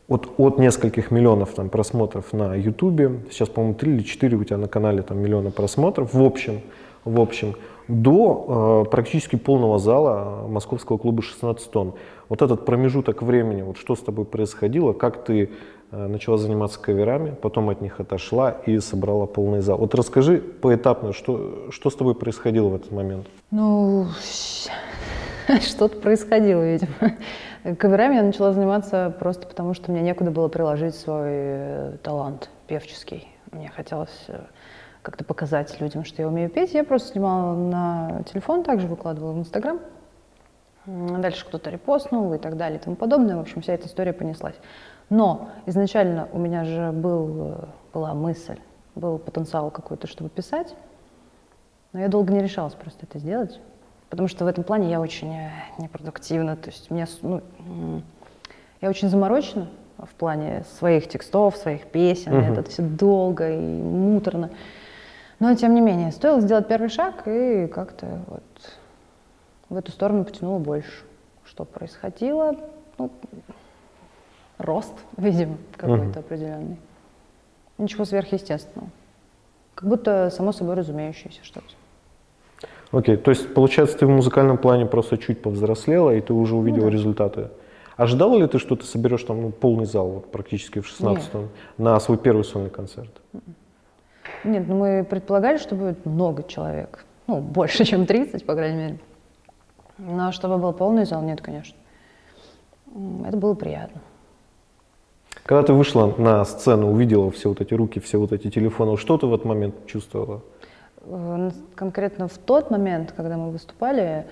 от, 0.09 0.29
от 0.37 0.59
нескольких 0.59 1.11
миллионов 1.11 1.55
там, 1.55 1.71
просмотров 1.71 2.33
на 2.33 2.55
Ютубе, 2.55 3.21
сейчас, 3.31 3.49
по-моему, 3.49 3.75
3 3.75 3.93
или 3.95 4.03
4 4.03 4.37
у 4.37 4.45
тебя 4.45 4.59
на 4.59 4.69
канале 4.69 5.03
там, 5.03 5.19
миллиона 5.19 5.51
просмотров, 5.51 6.13
в 6.13 6.23
общем, 6.23 6.61
в 7.05 7.19
общем 7.19 7.55
до 7.93 8.85
э, 8.87 8.91
практически 8.91 9.37
полного 9.37 9.79
зала 9.79 10.47
московского 10.49 10.99
клуба 10.99 11.23
16 11.23 11.71
тонн. 11.71 11.95
Вот 12.29 12.41
этот 12.41 12.65
промежуток 12.65 13.23
времени, 13.23 13.63
вот 13.63 13.77
что 13.77 13.95
с 13.95 14.01
тобой 14.01 14.25
происходило, 14.25 14.93
как 14.95 15.25
ты 15.25 15.51
э, 15.91 16.07
начала 16.07 16.39
заниматься 16.39 16.81
каверами, 16.81 17.35
потом 17.41 17.69
от 17.69 17.83
них 17.83 18.01
отошла 18.01 18.51
и 18.51 18.79
собрала 18.79 19.27
полный 19.27 19.61
зал. 19.61 19.79
Вот 19.79 19.95
расскажи 19.95 20.39
поэтапно, 20.39 21.13
что, 21.13 21.69
что 21.71 21.91
с 21.91 21.95
тобой 21.95 22.15
происходило 22.15 22.69
в 22.69 22.75
этот 22.77 22.93
момент? 22.93 23.27
Ну, 23.51 24.07
что-то 25.61 25.99
происходило, 25.99 26.63
видимо. 26.63 27.77
Каверами 27.79 28.17
я 28.17 28.23
начала 28.23 28.53
заниматься 28.53 29.15
просто 29.21 29.47
потому, 29.47 29.75
что 29.75 29.93
мне 29.93 30.01
некуда 30.01 30.31
было 30.31 30.49
приложить 30.49 30.95
свой 30.95 31.31
э, 31.31 31.97
талант 32.03 32.49
певческий. 32.67 33.29
Мне 33.53 33.71
хотелось 33.75 34.25
э, 34.29 34.41
как-то 35.03 35.25
показать 35.25 35.81
людям, 35.81 36.05
что 36.05 36.23
я 36.23 36.29
умею 36.29 36.49
петь. 36.49 36.75
Я 36.75 36.85
просто 36.85 37.13
снимала 37.13 37.55
на 37.55 38.23
телефон, 38.31 38.63
также 38.63 38.87
выкладывала 38.87 39.33
в 39.33 39.39
Инстаграм. 39.39 39.81
Дальше 40.87 41.45
кто-то 41.47 41.71
репостнул 41.71 42.33
и 42.33 42.39
так 42.39 42.57
далее 42.57 42.79
и 42.79 42.83
тому 42.83 42.97
подобное. 42.97 43.37
В 43.37 43.41
общем, 43.41 43.63
вся 43.63 43.75
эта 43.75 43.87
история 43.87 44.13
понеслась. 44.13 44.57
Но 45.11 45.51
изначально 45.67 46.29
у 46.33 46.39
меня 46.39 46.65
же 46.65 46.91
был, 46.93 47.53
э, 47.53 47.65
была 47.93 48.15
мысль, 48.15 48.59
был 48.95 49.19
потенциал 49.19 49.71
какой-то, 49.71 50.07
чтобы 50.07 50.31
писать. 50.31 50.75
Но 51.93 52.01
я 52.01 52.09
долго 52.09 52.33
не 52.33 52.41
решалась 52.41 52.75
просто 52.75 53.01
это 53.05 53.19
сделать. 53.19 53.61
Потому 54.09 54.29
что 54.29 54.45
в 54.45 54.49
этом 54.49 54.65
плане 54.65 54.91
я 54.91 55.01
очень 55.01 55.33
э, 55.35 55.51
непродуктивна. 55.79 56.57
То 56.57 56.71
есть 56.71 56.91
меня, 56.91 57.07
ну, 57.23 57.43
я 58.81 58.89
очень 58.89 59.09
заморочена 59.09 59.69
в 59.99 60.15
плане 60.15 60.65
своих 60.79 61.09
текстов, 61.09 61.57
своих 61.57 61.87
песен. 61.87 62.33
Uh-huh. 62.33 62.53
Это 62.53 62.69
все 62.69 62.83
долго 62.83 63.51
и 63.51 63.83
муторно. 63.83 64.51
Но 65.43 65.57
тем 65.57 65.75
не 65.75 65.81
менее, 65.81 66.13
стоило 66.13 66.41
сделать 66.41 66.69
первый 66.69 66.89
шаг 66.89 67.27
и 67.27 67.67
как-то 67.67 68.07
вот 68.29 68.43
в 69.71 69.77
эту 69.77 69.91
сторону 69.91 70.25
потянуло 70.25 70.61
больше. 70.61 71.03
Что 71.45 71.65
происходило? 71.65 72.55
Ну, 72.97 73.11
рост, 74.59 74.95
видимо, 75.17 75.57
какой-то 75.77 76.05
uh-huh. 76.05 76.19
определенный. 76.21 76.77
Ничего 77.77 78.05
сверхъестественного. 78.05 78.89
Как 79.75 79.89
будто 79.89 80.31
само 80.31 80.53
собой 80.53 80.77
разумеющееся 80.77 81.43
что-то. 81.43 81.67
Окей, 82.93 83.17
okay. 83.17 83.19
то 83.19 83.33
есть, 83.33 83.53
получается, 83.53 83.99
ты 83.99 84.07
в 84.07 84.11
музыкальном 84.11 84.59
плане 84.59 84.87
просто 84.87 85.19
чуть 85.19 85.43
повзрослела, 85.43 86.15
и 86.15 86.21
ты 86.21 86.33
уже 86.33 86.55
увидела 86.55 86.85
ну, 86.85 86.91
да. 86.91 86.97
результаты. 86.97 87.49
Ожидала 87.97 88.39
ли 88.39 88.47
ты, 88.47 88.61
что 88.61 88.77
ты 88.77 88.85
соберешь 88.85 89.25
там 89.25 89.43
ну, 89.43 89.51
полный 89.51 89.87
зал 89.87 90.09
вот, 90.09 90.31
практически 90.31 90.79
в 90.79 90.87
16-м 90.87 91.49
на 91.79 91.99
свой 91.99 92.17
первый 92.17 92.45
сольный 92.45 92.71
концерт? 92.71 93.11
М-м. 93.33 93.57
Нет, 94.45 94.65
ну 94.67 94.79
мы 94.79 95.05
предполагали, 95.05 95.59
что 95.59 95.75
будет 95.75 96.05
много 96.05 96.43
человек. 96.43 97.05
Ну, 97.27 97.41
больше, 97.41 97.85
чем 97.85 98.07
30, 98.07 98.45
по 98.45 98.55
крайней 98.55 98.77
мере. 98.77 98.99
Но 99.99 100.33
чтобы 100.33 100.59
был 100.59 100.73
полный 100.73 101.05
зал, 101.05 101.23
нет, 101.23 101.41
конечно. 101.41 101.77
Это 103.27 103.37
было 103.37 103.55
приятно. 103.55 104.01
Когда 105.45 105.63
ты 105.63 105.73
вышла 105.73 106.13
на 106.19 106.45
сцену, 106.45 106.93
увидела 106.93 107.31
все 107.31 107.49
вот 107.49 107.61
эти 107.61 107.75
руки, 107.75 108.01
все 108.01 108.19
вот 108.19 108.33
эти 108.33 108.51
телефоны, 108.51 108.97
что 108.97 109.19
ты 109.19 109.27
в 109.27 109.35
этот 109.35 109.47
момент 109.47 109.87
чувствовала? 109.87 110.43
Э, 111.05 111.51
конкретно 111.75 112.29
в 112.29 112.39
тот 112.39 112.71
момент, 112.71 113.13
когда 113.13 113.37
мы 113.37 113.51
выступали, 113.51 114.27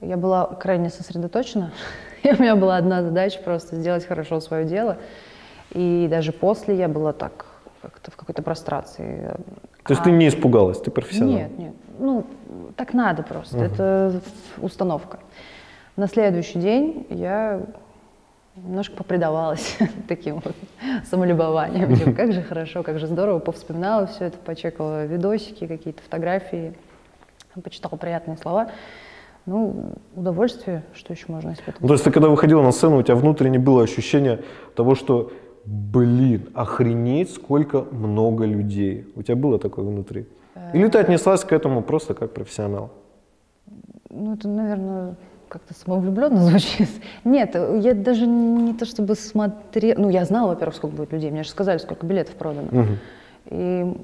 я 0.00 0.16
была 0.16 0.46
крайне 0.46 0.90
сосредоточена. 0.90 1.72
И 2.22 2.30
у 2.30 2.40
меня 2.40 2.56
была 2.56 2.76
одна 2.76 3.02
задача 3.02 3.40
просто 3.40 3.76
сделать 3.76 4.04
хорошо 4.04 4.40
свое 4.40 4.64
дело. 4.64 4.98
И 5.72 6.08
даже 6.10 6.32
после 6.32 6.76
я 6.76 6.88
была 6.88 7.12
так 7.12 7.46
как-то 7.82 8.10
в 8.10 8.16
какой-то 8.16 8.42
прострации. 8.42 9.34
То 9.84 9.92
есть 9.92 10.00
а... 10.02 10.04
ты 10.04 10.10
не 10.10 10.28
испугалась, 10.28 10.78
ты 10.80 10.90
профессионал? 10.90 11.34
Нет, 11.34 11.58
нет. 11.58 11.74
Ну, 11.98 12.26
так 12.76 12.94
надо 12.94 13.22
просто. 13.22 13.56
Угу. 13.56 13.64
Это 13.64 14.20
установка. 14.58 15.18
На 15.96 16.06
следующий 16.06 16.58
день 16.58 17.06
я 17.10 17.60
немножко 18.56 18.96
попредавалась 18.96 19.76
таким 20.08 20.36
вот 20.36 20.54
самолюбованием. 21.04 21.94
Типа, 21.96 22.12
как 22.16 22.32
же 22.32 22.42
хорошо, 22.42 22.82
как 22.82 22.98
же 22.98 23.06
здорово. 23.06 23.38
Повспоминала 23.38 24.06
все 24.06 24.26
это, 24.26 24.38
почекала 24.38 25.06
видосики, 25.06 25.66
какие-то 25.66 26.02
фотографии, 26.02 26.74
почитала 27.62 27.96
приятные 27.96 28.36
слова. 28.36 28.70
Ну, 29.46 29.94
удовольствие, 30.14 30.84
что 30.94 31.12
еще 31.12 31.24
можно 31.28 31.52
испытывать. 31.52 31.80
Ну, 31.80 31.88
то 31.88 31.94
есть 31.94 32.04
ты 32.04 32.10
когда 32.10 32.28
выходила 32.28 32.62
на 32.62 32.72
сцену, 32.72 32.98
у 32.98 33.02
тебя 33.02 33.16
внутренне 33.16 33.58
было 33.58 33.82
ощущение 33.82 34.42
того, 34.76 34.94
что, 34.94 35.32
блин, 35.64 36.48
охренеть, 36.54 37.32
сколько 37.32 37.82
много 37.90 38.44
людей. 38.44 39.06
У 39.16 39.22
тебя 39.22 39.36
было 39.36 39.58
такое 39.58 39.84
внутри? 39.84 40.26
Или 40.72 40.88
ты 40.88 40.98
отнеслась 40.98 41.44
к 41.44 41.52
этому 41.52 41.82
просто 41.82 42.14
как 42.14 42.32
профессионал? 42.32 42.90
Ну, 44.08 44.34
это, 44.34 44.48
наверное, 44.48 45.16
как-то 45.48 45.74
самовлюбленно 45.74 46.40
звучит. 46.48 46.88
Нет, 47.24 47.54
я 47.54 47.94
даже 47.94 48.26
не 48.26 48.74
то 48.74 48.84
чтобы 48.84 49.14
смотрела... 49.14 50.00
Ну, 50.00 50.10
я 50.10 50.24
знала, 50.24 50.48
во-первых, 50.48 50.76
сколько 50.76 50.96
будет 50.96 51.12
людей. 51.12 51.30
Мне 51.30 51.42
же 51.42 51.50
сказали, 51.50 51.78
сколько 51.78 52.06
билетов 52.06 52.34
продано. 52.34 52.68
Угу. 52.68 52.88
И 53.46 53.96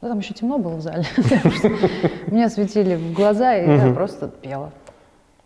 ну, 0.00 0.08
там 0.08 0.18
еще 0.18 0.32
темно 0.32 0.58
было 0.58 0.76
в 0.76 0.80
зале. 0.80 1.04
Меня 2.28 2.48
светили 2.48 2.94
в 2.94 3.14
глаза, 3.14 3.56
и 3.56 3.66
я 3.66 3.92
просто 3.92 4.28
пела. 4.28 4.72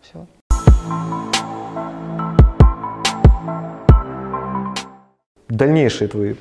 Все. 0.02 0.26
Дальнейшие 5.56 6.08
твои 6.08 6.34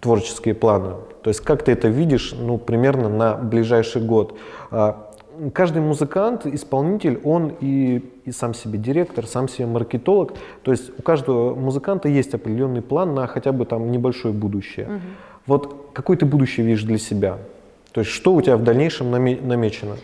творческие 0.00 0.54
планы? 0.54 0.94
То 1.22 1.28
есть 1.30 1.40
как 1.40 1.64
ты 1.64 1.72
это 1.72 1.88
видишь, 1.88 2.34
ну, 2.38 2.56
примерно 2.56 3.08
на 3.08 3.34
ближайший 3.34 4.00
год? 4.00 4.38
А, 4.70 5.10
каждый 5.52 5.82
музыкант, 5.82 6.46
исполнитель, 6.46 7.20
он 7.24 7.52
и, 7.60 8.04
и 8.24 8.30
сам 8.30 8.54
себе 8.54 8.78
директор, 8.78 9.26
сам 9.26 9.48
себе 9.48 9.66
маркетолог. 9.66 10.34
То 10.62 10.70
есть 10.70 10.96
у 10.96 11.02
каждого 11.02 11.54
музыканта 11.54 12.08
есть 12.08 12.32
определенный 12.34 12.82
план 12.82 13.14
на 13.14 13.26
хотя 13.26 13.50
бы 13.50 13.64
там 13.64 13.90
небольшое 13.90 14.32
будущее. 14.32 14.86
Угу. 14.86 15.00
Вот 15.46 15.90
какое 15.92 16.16
ты 16.16 16.24
будущее 16.24 16.64
видишь 16.64 16.84
для 16.84 16.98
себя? 16.98 17.38
То 17.90 18.00
есть 18.00 18.12
что 18.12 18.34
у 18.34 18.40
тебя 18.40 18.56
в 18.56 18.62
дальнейшем 18.62 19.10
намечено? 19.10 19.96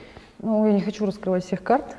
Ну, 0.42 0.66
я 0.66 0.72
не 0.72 0.80
хочу 0.80 1.04
раскрывать 1.04 1.44
всех 1.44 1.62
карт. 1.62 1.96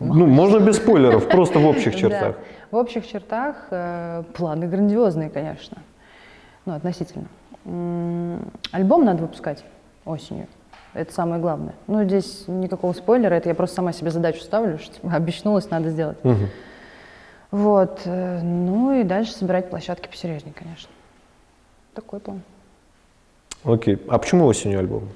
Ну, 0.00 0.26
можно 0.26 0.58
без 0.58 0.76
спойлеров, 0.76 1.28
просто 1.28 1.58
в 1.58 1.66
общих 1.66 1.94
чертах. 2.00 2.36
В 2.70 2.76
общих 2.76 3.06
чертах 3.06 3.68
э, 3.70 4.24
планы 4.34 4.66
грандиозные, 4.66 5.30
конечно. 5.30 5.78
Ну, 6.64 6.74
относительно. 6.74 7.26
Альбом 8.72 9.04
надо 9.04 9.22
выпускать 9.22 9.64
осенью. 10.04 10.48
Это 10.94 11.12
самое 11.12 11.40
главное. 11.40 11.74
Ну, 11.86 12.02
здесь 12.04 12.44
никакого 12.48 12.92
спойлера, 12.92 13.34
это 13.34 13.48
я 13.48 13.54
просто 13.54 13.76
сама 13.76 13.92
себе 13.92 14.10
задачу 14.10 14.40
ставлю, 14.40 14.78
что 14.82 15.08
обещнулась, 15.08 15.70
надо 15.70 15.90
сделать. 15.90 16.18
Угу. 16.24 16.48
Вот. 17.52 18.00
Э, 18.04 18.40
ну 18.42 19.00
и 19.00 19.04
дальше 19.04 19.32
собирать 19.32 19.70
площадки 19.70 20.08
посерьезнее, 20.08 20.54
конечно. 20.54 20.90
Такой 21.94 22.18
план. 22.18 22.42
Окей. 23.64 24.02
А 24.08 24.18
почему 24.18 24.46
осенью 24.46 24.80
альбом? 24.80 25.08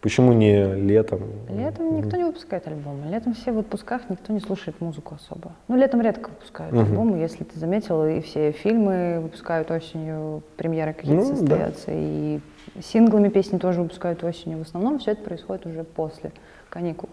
Почему 0.00 0.32
не 0.32 0.74
летом? 0.76 1.20
Летом 1.50 1.96
никто 1.98 2.16
не 2.16 2.24
выпускает 2.24 2.66
альбомы. 2.66 3.10
Летом 3.10 3.34
все 3.34 3.52
в 3.52 3.58
отпусках, 3.58 4.08
никто 4.08 4.32
не 4.32 4.40
слушает 4.40 4.80
музыку 4.80 5.16
особо. 5.16 5.52
Ну, 5.68 5.76
летом 5.76 6.00
редко 6.00 6.30
выпускают 6.30 6.72
угу. 6.72 6.82
альбомы, 6.82 7.18
если 7.18 7.44
ты 7.44 7.58
заметил, 7.58 8.06
и 8.06 8.20
все 8.22 8.52
фильмы 8.52 9.20
выпускают 9.20 9.70
осенью, 9.70 10.42
премьеры 10.56 10.94
какие-то 10.94 11.22
ну, 11.22 11.36
состоятся, 11.36 11.86
да. 11.88 11.92
и 11.94 12.40
синглами 12.82 13.28
песни 13.28 13.58
тоже 13.58 13.82
выпускают 13.82 14.24
осенью. 14.24 14.58
В 14.58 14.62
основном 14.62 15.00
все 15.00 15.10
это 15.12 15.22
происходит 15.22 15.66
уже 15.66 15.84
после 15.84 16.32
каникул. 16.70 17.10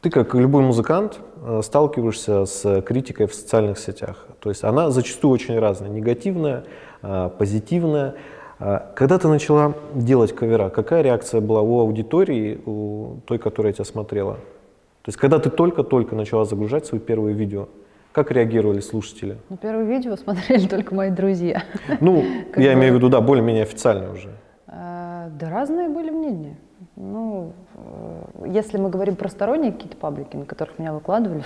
Ты, 0.00 0.10
как 0.10 0.34
любой 0.34 0.62
музыкант, 0.62 1.20
э, 1.42 1.60
сталкиваешься 1.62 2.44
с 2.44 2.82
критикой 2.82 3.26
в 3.26 3.34
социальных 3.34 3.78
сетях. 3.78 4.26
То 4.40 4.50
есть 4.50 4.64
она 4.64 4.90
зачастую 4.90 5.32
очень 5.32 5.58
разная, 5.58 5.88
негативная, 5.88 6.64
э, 7.02 7.30
позитивная. 7.38 8.14
А 8.58 8.92
когда 8.94 9.18
ты 9.18 9.28
начала 9.28 9.74
делать 9.94 10.34
кавера, 10.34 10.70
какая 10.70 11.02
реакция 11.02 11.40
была 11.40 11.60
у 11.60 11.80
аудитории, 11.80 12.60
у 12.64 13.16
той, 13.26 13.38
которая 13.38 13.72
тебя 13.72 13.84
смотрела? 13.84 14.34
То 14.34 15.10
есть, 15.10 15.18
когда 15.18 15.38
ты 15.38 15.50
только-только 15.50 16.16
начала 16.16 16.44
загружать 16.44 16.86
свои 16.86 17.00
первые 17.00 17.34
видео, 17.34 17.68
как 18.12 18.30
реагировали 18.30 18.80
слушатели? 18.80 19.36
Ну, 19.50 19.58
первые 19.58 19.86
видео 19.86 20.16
смотрели 20.16 20.66
только 20.66 20.94
мои 20.94 21.10
друзья. 21.10 21.62
Ну, 22.00 22.24
я 22.56 22.72
имею 22.72 22.94
в 22.94 22.96
виду, 22.96 23.08
да, 23.10 23.20
более-менее 23.20 23.64
официальные 23.64 24.10
уже. 24.10 24.30
А, 24.66 25.28
да 25.38 25.50
разные 25.50 25.88
были 25.90 26.10
мнения. 26.10 26.56
Ну, 26.96 27.52
э, 27.74 28.46
если 28.48 28.78
мы 28.78 28.88
говорим 28.88 29.16
про 29.16 29.28
сторонние 29.28 29.70
какие-то 29.70 29.98
паблики, 29.98 30.34
на 30.34 30.46
которых 30.46 30.78
меня 30.78 30.94
выкладывали, 30.94 31.44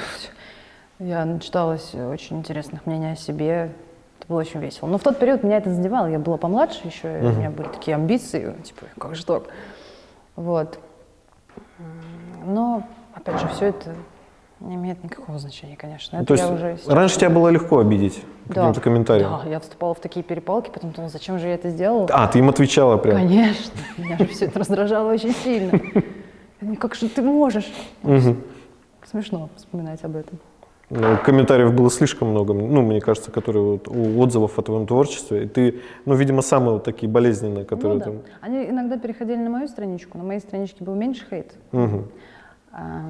я 1.00 1.25
начиталась 1.25 1.93
очень 1.93 2.38
интересных 2.38 2.87
мнений 2.87 3.12
о 3.12 3.17
себе, 3.17 3.73
было 4.29 4.41
очень 4.41 4.61
весело. 4.61 4.89
Но 4.89 4.99
в 4.99 5.03
тот 5.03 5.19
период 5.19 5.43
меня 5.43 5.59
это 5.59 5.71
задевало. 5.71 6.07
Я 6.07 6.19
была 6.19 6.37
помладше 6.37 6.87
еще, 6.87 7.09
uh-huh. 7.09 7.33
у 7.33 7.39
меня 7.39 7.50
были 7.50 7.69
такие 7.69 7.95
амбиции, 7.95 8.55
типа, 8.62 8.87
как 8.99 9.15
же 9.15 9.25
так? 9.25 9.45
Вот. 10.37 10.79
Но, 12.45 12.85
опять 13.15 13.41
же, 13.41 13.49
все 13.49 13.67
это 13.67 13.95
не 14.61 14.75
имеет 14.75 15.03
никакого 15.03 15.39
значения, 15.39 15.77
конечно. 15.77 16.17
Это 16.17 16.27
То 16.27 16.35
есть 16.35 16.50
уже 16.50 16.79
раньше 16.87 17.17
тебя 17.17 17.31
было 17.31 17.49
легко 17.49 17.79
обидеть 17.79 18.23
да. 18.47 18.55
каким-то 18.55 18.81
комментарием? 18.81 19.29
Да, 19.29 19.49
я 19.49 19.61
вступала 19.61 19.95
в 19.95 20.00
такие 20.00 20.23
переполки, 20.23 20.71
потом 20.71 20.91
думала, 20.93 21.11
зачем 21.11 21.39
же 21.39 21.49
я 21.49 21.55
это 21.55 21.71
сделала? 21.71 22.09
А, 22.11 22.29
ты 22.29 22.39
им 22.39 22.49
отвечала 22.49 22.97
прям? 22.99 23.17
Конечно, 23.17 23.73
меня 23.97 24.19
же 24.19 24.27
все 24.27 24.47
это 24.47 24.59
раздражало 24.59 25.12
очень 25.12 25.35
сильно. 25.35 25.79
Ну 26.61 26.77
как 26.77 26.95
же 26.95 27.09
ты 27.09 27.23
можешь? 27.23 27.73
Смешно 29.07 29.49
вспоминать 29.57 30.05
об 30.05 30.17
этом. 30.17 30.39
Ну, 30.90 31.16
комментариев 31.25 31.73
было 31.73 31.88
слишком 31.88 32.28
много, 32.30 32.52
ну, 32.52 32.82
мне 32.82 33.00
кажется, 33.00 33.30
которые 33.30 33.64
вот, 33.64 33.87
у 33.87 34.20
отзывов 34.20 34.59
о 34.59 34.62
твоем 34.62 34.88
творчестве. 34.88 35.44
И 35.44 35.47
ты, 35.47 35.80
ну, 36.04 36.14
видимо, 36.14 36.42
самые 36.42 36.75
вот 36.75 36.85
такие 36.85 37.09
болезненные, 37.09 37.64
которые 37.64 37.99
ну, 37.99 38.04
да. 38.04 38.04
там... 38.06 38.20
Они 38.40 38.68
иногда 38.68 38.99
переходили 38.99 39.37
на 39.37 39.50
мою 39.50 39.68
страничку, 39.68 40.18
на 40.18 40.25
моей 40.25 40.40
страничке 40.40 40.82
был 40.82 40.97
меньше 40.97 41.25
хейт. 41.30 41.52
Мгм. 41.70 42.09
А, 42.73 43.02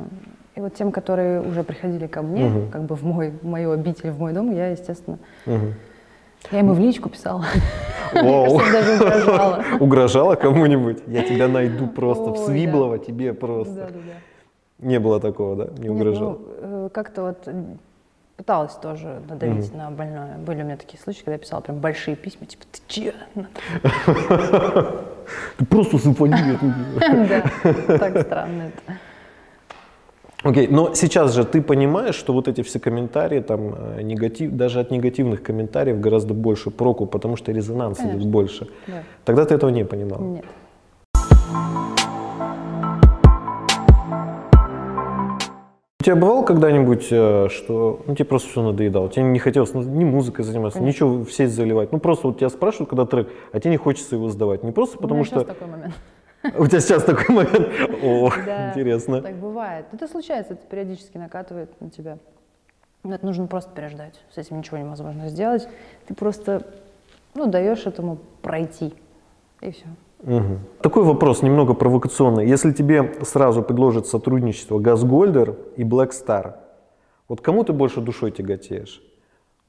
и 0.56 0.60
вот 0.60 0.75
тем, 0.75 0.92
которые 0.92 1.40
уже 1.40 1.64
приходили 1.64 2.06
ко 2.06 2.20
мне, 2.20 2.44
Мгм. 2.44 2.70
как 2.70 2.82
бы 2.82 2.96
в, 2.96 3.02
мой, 3.02 3.32
в 3.42 3.46
мою 3.46 3.70
обитель, 3.70 4.10
в 4.10 4.18
мой 4.20 4.34
дом, 4.34 4.54
я, 4.54 4.68
естественно, 4.68 5.18
Мгм. 5.46 5.75
я 6.50 6.58
ему 6.58 6.75
в 6.75 6.80
личку 6.80 7.08
писала. 7.08 7.46
Вау. 8.12 8.60
даже 8.72 9.02
угрожала. 9.02 9.64
Угрожала 9.80 10.34
кому-нибудь? 10.34 10.99
Я 11.06 11.22
тебя 11.22 11.49
найду 11.49 11.87
просто, 11.87 12.25
Ой, 12.25 12.32
в 12.32 12.37
да. 12.40 12.44
Свиблово 12.44 12.99
тебе 12.99 13.32
просто. 13.32 13.75
Да, 13.75 13.87
да, 13.87 13.92
да. 13.92 14.29
Не 14.80 14.99
было 14.99 15.20
такого, 15.20 15.56
да? 15.56 15.64
Не 15.78 15.88
Нет, 15.88 15.90
угрожал? 15.90 16.30
ну, 16.30 16.87
э, 16.87 16.88
как-то 16.92 17.22
вот 17.22 17.49
пыталась 18.37 18.72
тоже 18.75 19.20
надавить 19.28 19.75
на 19.75 19.90
больное. 19.90 20.38
Были 20.38 20.62
у 20.62 20.64
меня 20.64 20.76
такие 20.76 20.99
случаи, 20.99 21.20
когда 21.20 21.32
я 21.32 21.38
писала 21.38 21.60
прям 21.60 21.78
большие 21.78 22.16
письма, 22.16 22.46
типа, 22.46 22.64
ты 22.72 22.80
че? 22.88 23.14
Ты 25.58 25.66
просто 25.66 25.99
симфония. 25.99 26.58
Да, 27.28 27.99
так 27.99 28.22
странно 28.22 28.62
это. 28.62 28.99
Окей, 30.42 30.68
но 30.68 30.94
сейчас 30.94 31.34
же 31.34 31.44
ты 31.44 31.60
понимаешь, 31.60 32.14
что 32.14 32.32
вот 32.32 32.49
эти 32.49 32.62
все 32.62 32.80
комментарии, 32.80 33.40
там, 33.40 33.75
э, 33.76 34.02
негатив, 34.02 34.52
даже 34.52 34.80
от 34.80 34.90
негативных 34.90 35.42
комментариев 35.42 36.00
гораздо 36.00 36.32
больше 36.32 36.70
проку, 36.70 37.04
потому 37.04 37.37
что 37.37 37.52
резонанс 37.52 37.99
идет 37.99 38.10
Конечно. 38.12 38.30
больше. 38.30 38.68
Да. 38.87 39.02
Тогда 39.26 39.44
ты 39.44 39.54
этого 39.54 39.70
не 39.70 39.84
понимал. 39.84 40.20
Нет. 40.20 40.44
У 46.00 46.02
тебя 46.02 46.16
бывало 46.16 46.47
когда-нибудь, 46.47 47.09
э, 47.11 47.49
что 47.50 48.02
ну, 48.07 48.14
тебе 48.14 48.25
просто 48.25 48.49
все 48.49 48.62
надоедало, 48.62 49.11
тебе 49.11 49.26
не 49.26 49.38
хотелось 49.38 49.75
ну, 49.75 49.83
ни 49.83 50.02
музыкой 50.02 50.47
заниматься, 50.47 50.78
Конечно. 50.78 50.97
ничего 50.97 51.25
в 51.25 51.30
сеть 51.30 51.50
заливать. 51.50 51.92
Ну 51.92 52.00
просто 52.00 52.28
вот 52.28 52.38
тебя 52.38 52.49
спрашивают, 52.49 52.88
когда 52.88 53.04
трек, 53.04 53.28
а 53.52 53.61
тебе 53.61 53.73
не 53.73 53.76
хочется 53.76 54.16
его 54.16 54.30
сдавать. 54.30 54.62
Не 54.62 54.73
просто 54.73 54.97
У 54.97 55.02
потому 55.02 55.21
меня 55.21 55.26
что... 55.26 55.40
сейчас 55.40 55.49
такой 55.49 55.69
момент. 55.69 55.95
У 56.57 56.66
тебя 56.66 56.80
сейчас 56.80 57.04
такой 57.04 57.35
момент. 57.35 57.69
О, 58.02 58.30
Да, 58.47 58.71
интересно. 58.71 59.21
Так 59.21 59.35
бывает. 59.35 59.85
Это 59.92 60.09
случается, 60.09 60.54
это 60.54 60.66
периодически 60.66 61.19
накатывает 61.19 61.78
на 61.83 61.90
тебя. 61.90 62.16
Но 63.02 63.14
это 63.14 63.26
нужно 63.26 63.47
просто 63.47 63.71
переждать. 63.75 64.19
С 64.35 64.38
этим 64.38 64.57
ничего 64.57 64.78
невозможно 64.78 65.28
сделать. 65.28 65.69
Ты 66.07 66.14
просто 66.14 66.66
ну, 67.35 67.45
даешь 67.47 67.85
этому 67.85 68.16
пройти. 68.40 68.95
И 69.61 69.71
все. 69.71 69.85
Мгм. 70.23 70.61
Такой 70.83 71.05
вопрос 71.05 71.43
немного 71.43 71.75
провокационный. 71.75 72.47
Если 72.47 72.73
тебе 72.73 73.15
сразу 73.23 73.62
предложат 73.62 74.07
сотрудничество 74.07 74.79
Газгольдер 74.79 75.57
и 75.77 75.83
Black 75.83 76.11
Star, 76.11 76.57
вот 77.29 77.41
кому 77.41 77.65
ты 77.65 77.73
больше 77.73 78.00
душой 78.00 78.31
тяготеешь? 78.31 79.03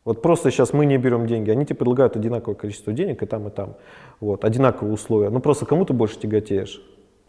Вот 0.03 0.21
просто 0.21 0.49
сейчас 0.51 0.73
мы 0.73 0.85
не 0.85 0.97
берем 0.97 1.27
деньги, 1.27 1.51
они 1.51 1.65
тебе 1.65 1.75
предлагают 1.75 2.15
одинаковое 2.15 2.55
количество 2.55 2.91
денег 2.91 3.21
и 3.21 3.25
там, 3.25 3.47
и 3.47 3.51
там. 3.51 3.75
Вот, 4.19 4.43
одинаковые 4.43 4.93
условия. 4.93 5.29
Ну 5.29 5.39
просто 5.39 5.65
кому 5.65 5.85
ты 5.85 5.93
больше 5.93 6.19
тяготеешь? 6.19 6.81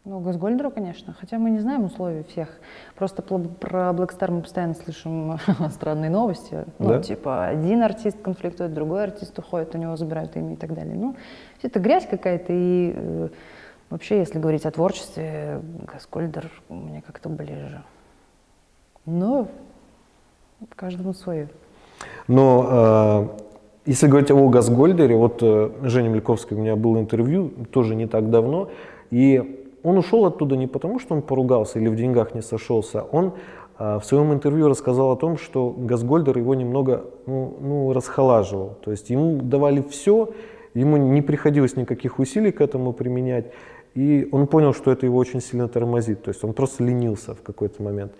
Ну, 0.04 0.18
Газгольдеру, 0.18 0.72
конечно. 0.72 1.14
Хотя 1.20 1.38
мы 1.38 1.50
не 1.50 1.60
знаем 1.60 1.84
условий 1.84 2.24
всех. 2.24 2.48
Просто 2.96 3.22
про 3.22 3.90
Black 3.90 4.18
Star 4.18 4.32
мы 4.32 4.42
постоянно 4.42 4.74
слышим 4.74 5.38
странные 5.70 6.10
новости. 6.10 6.64
Ну, 6.80 6.88
Да? 6.88 7.00
типа, 7.00 7.46
один 7.46 7.82
артист 7.82 8.20
конфликтует, 8.20 8.74
другой 8.74 9.04
артист 9.04 9.38
уходит, 9.38 9.76
у 9.76 9.78
него 9.78 9.96
забирают 9.96 10.36
имя 10.36 10.54
и 10.54 10.56
так 10.56 10.74
далее. 10.74 10.96
Ну, 10.96 11.14
все 11.58 11.68
это 11.68 11.78
грязь 11.78 12.04
какая-то. 12.10 12.52
И 12.52 12.92
э, 12.96 13.28
вообще, 13.90 14.18
если 14.18 14.40
говорить 14.40 14.66
о 14.66 14.72
творчестве, 14.72 15.60
Газгольдер 15.92 16.50
мне 16.68 17.00
как-то 17.06 17.28
ближе. 17.28 17.84
Но 19.06 19.46
каждому 20.74 21.14
свое. 21.14 21.48
Но 22.26 23.30
э, 23.86 23.90
если 23.90 24.08
говорить 24.08 24.32
о 24.32 24.48
Газгольдере, 24.48 25.14
вот 25.14 25.38
э, 25.42 25.70
Женя 25.82 26.08
Мельковский 26.08 26.56
у 26.56 26.58
меня 26.58 26.74
было 26.74 26.98
интервью, 26.98 27.50
тоже 27.70 27.94
не 27.94 28.08
так 28.08 28.30
давно, 28.30 28.68
и 29.12 29.60
он 29.82 29.98
ушел 29.98 30.24
оттуда 30.26 30.56
не 30.56 30.66
потому, 30.66 30.98
что 30.98 31.14
он 31.14 31.22
поругался 31.22 31.78
или 31.78 31.88
в 31.88 31.96
деньгах 31.96 32.34
не 32.34 32.42
сошелся, 32.42 33.02
он 33.02 33.34
э, 33.78 33.98
в 33.98 34.04
своем 34.04 34.32
интервью 34.32 34.68
рассказал 34.68 35.12
о 35.12 35.16
том, 35.16 35.36
что 35.36 35.70
Газгольдер 35.70 36.38
его 36.38 36.54
немного 36.54 37.04
ну, 37.26 37.56
ну, 37.60 37.92
расхолаживал, 37.92 38.76
то 38.84 38.90
есть 38.90 39.10
ему 39.10 39.40
давали 39.42 39.82
все, 39.82 40.32
ему 40.74 40.96
не 40.96 41.22
приходилось 41.22 41.76
никаких 41.76 42.18
усилий 42.18 42.52
к 42.52 42.60
этому 42.60 42.92
применять, 42.92 43.46
и 43.94 44.28
он 44.32 44.46
понял, 44.46 44.72
что 44.72 44.90
это 44.90 45.06
его 45.06 45.18
очень 45.18 45.40
сильно 45.40 45.68
тормозит, 45.68 46.22
то 46.22 46.30
есть 46.30 46.44
он 46.44 46.54
просто 46.54 46.84
ленился 46.84 47.34
в 47.34 47.42
какой-то 47.42 47.82
момент. 47.82 48.12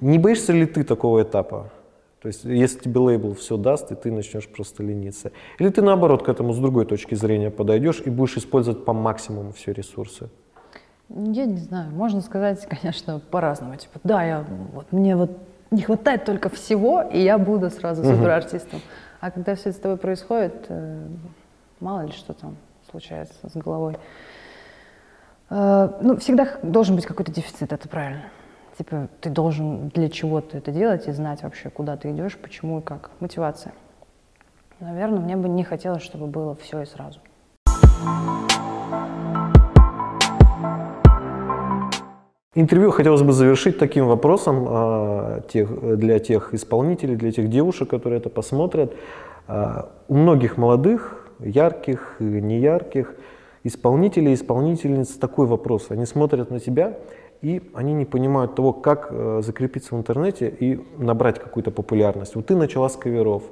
Не 0.00 0.18
боишься 0.18 0.52
ли 0.52 0.66
ты 0.66 0.84
такого 0.84 1.22
этапа? 1.22 1.72
То 2.22 2.28
есть, 2.28 2.44
если 2.44 2.80
тебе 2.80 2.98
лейбл 2.98 3.34
все 3.34 3.56
даст, 3.56 3.92
и 3.92 3.94
ты 3.94 4.10
начнешь 4.10 4.48
просто 4.48 4.82
лениться. 4.82 5.30
Или 5.60 5.68
ты 5.68 5.82
наоборот 5.82 6.24
к 6.24 6.28
этому 6.28 6.52
с 6.52 6.58
другой 6.58 6.84
точки 6.84 7.14
зрения 7.14 7.50
подойдешь 7.50 8.02
и 8.04 8.10
будешь 8.10 8.36
использовать 8.36 8.84
по 8.84 8.92
максимуму 8.92 9.52
все 9.52 9.72
ресурсы. 9.72 10.28
Я 11.08 11.46
не 11.46 11.58
знаю, 11.58 11.90
можно 11.92 12.20
сказать, 12.20 12.66
конечно, 12.80 13.18
по-разному. 13.18 13.76
Типа, 13.76 14.00
да, 14.04 14.24
я, 14.24 14.44
вот, 14.72 14.92
мне 14.92 15.16
вот 15.16 15.30
не 15.70 15.82
хватает 15.82 16.24
только 16.24 16.48
всего, 16.48 17.02
и 17.02 17.20
я 17.20 17.38
буду 17.38 17.70
сразу 17.70 18.04
суперартистом. 18.04 18.80
А 19.20 19.30
когда 19.30 19.54
все 19.54 19.70
это 19.70 19.78
с 19.78 19.80
тобой 19.80 19.96
происходит, 19.96 20.66
э, 20.68 21.06
мало 21.80 22.02
ли 22.02 22.12
что 22.12 22.32
там 22.32 22.56
случается 22.90 23.34
с 23.48 23.56
головой. 23.56 23.96
Э, 25.50 25.90
ну, 26.00 26.16
всегда 26.18 26.58
должен 26.62 26.96
быть 26.96 27.06
какой-то 27.06 27.32
дефицит, 27.32 27.72
это 27.72 27.88
правильно. 27.88 28.22
Типа, 28.78 29.08
ты 29.20 29.30
должен 29.30 29.88
для 29.88 30.10
чего-то 30.10 30.58
это 30.58 30.70
делать 30.70 31.08
и 31.08 31.12
знать 31.12 31.42
вообще, 31.42 31.70
куда 31.70 31.96
ты 31.96 32.10
идешь, 32.10 32.36
почему 32.36 32.80
и 32.80 32.82
как. 32.82 33.10
Мотивация. 33.20 33.72
Наверное, 34.80 35.20
мне 35.20 35.36
бы 35.36 35.48
не 35.48 35.64
хотелось, 35.64 36.02
чтобы 36.02 36.26
было 36.26 36.54
все 36.54 36.82
и 36.82 36.84
сразу. 36.84 37.20
Интервью 42.58 42.90
хотелось 42.90 43.20
бы 43.20 43.32
завершить 43.32 43.78
таким 43.78 44.06
вопросом 44.06 44.66
а, 44.66 45.42
для 45.52 46.18
тех 46.18 46.54
исполнителей, 46.54 47.14
для 47.14 47.30
тех 47.30 47.50
девушек, 47.50 47.90
которые 47.90 48.18
это 48.18 48.30
посмотрят. 48.30 48.94
А, 49.46 49.90
у 50.08 50.16
многих 50.16 50.56
молодых, 50.56 51.28
ярких, 51.38 52.16
неярких 52.18 53.14
исполнителей 53.62 54.32
исполнительниц 54.32 55.18
такой 55.18 55.46
вопрос. 55.46 55.90
Они 55.90 56.06
смотрят 56.06 56.50
на 56.50 56.58
тебя, 56.58 56.96
и 57.42 57.60
они 57.74 57.92
не 57.92 58.06
понимают 58.06 58.54
того, 58.54 58.72
как 58.72 59.08
э, 59.10 59.42
закрепиться 59.44 59.94
в 59.94 59.98
интернете 59.98 60.48
и 60.48 60.80
набрать 60.96 61.38
какую-то 61.38 61.70
популярность. 61.70 62.36
Вот 62.36 62.46
ты 62.46 62.56
начала 62.56 62.88
с 62.88 62.96
каверов. 62.96 63.42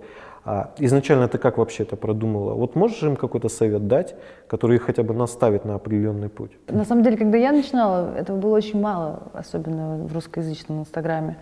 А 0.45 0.75
изначально 0.79 1.27
ты 1.29 1.39
как 1.39 1.57
вообще 1.57 1.85
это 1.85 1.97
продумала? 1.97 2.53
Вот 2.53 2.77
можешь 2.77 3.03
им 3.03 3.17
какой-то 3.17 3.49
совет 3.49 3.89
дать, 3.89 4.15
который 4.47 4.77
их 4.77 4.83
хотя 4.83 5.03
бы 5.03 5.15
наставит 5.15 5.65
на 5.65 5.75
определенный 5.75 6.29
путь? 6.29 6.53
На 6.69 6.85
самом 6.85 7.03
деле, 7.03 7.17
когда 7.17 7.39
я 7.39 7.51
начинала, 7.51 8.15
этого 8.15 8.39
было 8.39 8.57
очень 8.57 8.81
мало, 8.81 9.23
особенно 9.33 10.05
в 10.05 10.13
русскоязычном 10.13 10.81
инстаграме. 10.81 11.39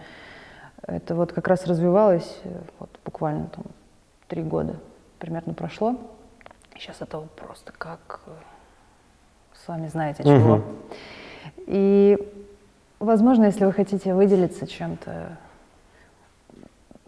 Это 0.86 1.16
вот 1.16 1.32
как 1.32 1.48
раз 1.48 1.66
развивалось 1.66 2.40
вот, 2.78 2.90
буквально 3.04 3.46
там 3.46 3.64
три 4.28 4.42
года 4.42 4.76
примерно 5.18 5.52
прошло. 5.52 5.96
Сейчас 6.76 7.02
этого 7.02 7.26
просто 7.36 7.72
как 7.76 8.20
э, 8.26 8.30
сами 9.66 9.88
знаете 9.88 10.22
чего. 10.22 10.56
Мгм. 10.56 10.64
И, 11.66 12.18
возможно, 12.98 13.44
если 13.46 13.64
вы 13.64 13.72
хотите 13.72 14.14
выделиться 14.14 14.66
чем-то, 14.66 15.38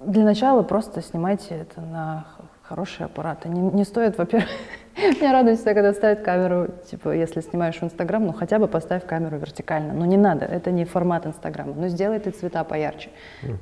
для 0.07 0.25
начала 0.25 0.63
просто 0.63 1.03
снимайте 1.03 1.55
это 1.57 1.81
на 1.81 2.27
х- 2.37 2.45
хорошие 2.63 3.07
аппараты. 3.07 3.49
Не, 3.49 3.61
не 3.61 3.85
стоит, 3.85 4.17
во-первых, 4.19 4.49
меня 4.97 5.33
радует 5.33 5.57
всегда, 5.59 5.75
когда 5.75 5.93
ставят 5.93 6.21
камеру, 6.23 6.69
типа, 6.91 7.11
если 7.11 7.41
снимаешь 7.41 7.77
в 7.79 7.83
Инстаграм, 7.83 8.25
ну 8.25 8.33
хотя 8.33 8.59
бы 8.59 8.69
поставь 8.69 9.07
камеру 9.07 9.37
вертикально. 9.39 9.93
Ну 9.93 10.05
не 10.07 10.17
надо, 10.17 10.45
это 10.47 10.71
не 10.71 10.85
формат 10.85 11.27
Инстаграма. 11.27 11.75
Ну 11.77 11.89
сделай 11.89 12.19
ты 12.21 12.31
цвета 12.31 12.65
поярче. 12.65 13.11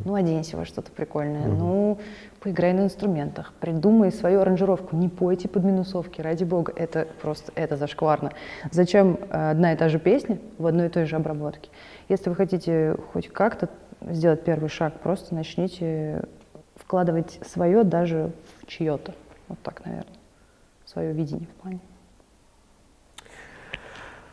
Ну 0.05 0.14
оденься 0.14 0.57
во 0.57 0.64
что-то 0.64 0.92
прикольное. 0.92 1.46
Ну 1.46 1.98
поиграй 2.40 2.72
на 2.72 2.83
инструментах, 2.83 3.52
придумай 3.61 4.12
свою 4.12 4.40
аранжировку. 4.40 4.96
Не 4.96 5.09
пойте 5.09 5.48
под 5.48 5.64
минусовки, 5.64 6.20
ради 6.20 6.44
бога. 6.44 6.72
Это 6.76 7.07
просто, 7.20 7.52
это 7.55 7.76
зашкварно. 7.76 8.31
Зачем 8.70 9.18
э, 9.31 9.50
одна 9.50 9.72
и 9.72 9.76
та 9.76 9.88
же 9.88 9.98
песня 9.98 10.38
в 10.59 10.66
одной 10.66 10.87
и 10.87 10.90
той 10.90 11.07
же 11.07 11.16
обработке? 11.16 11.70
Если 12.09 12.28
вы 12.31 12.37
хотите 12.37 12.96
хоть 13.12 13.28
как-то 13.28 13.68
сделать 14.10 14.44
первый 14.44 14.68
шаг, 14.68 15.00
просто 15.00 15.34
начните 15.34 16.24
вкладывать 16.76 17.38
свое 17.46 17.84
даже 17.84 18.32
в 18.60 18.66
чье-то. 18.66 19.14
Вот 19.48 19.58
так, 19.62 19.84
наверное. 19.84 20.14
Свое 20.86 21.12
видение 21.12 21.46
в 21.46 21.62
плане. 21.62 21.80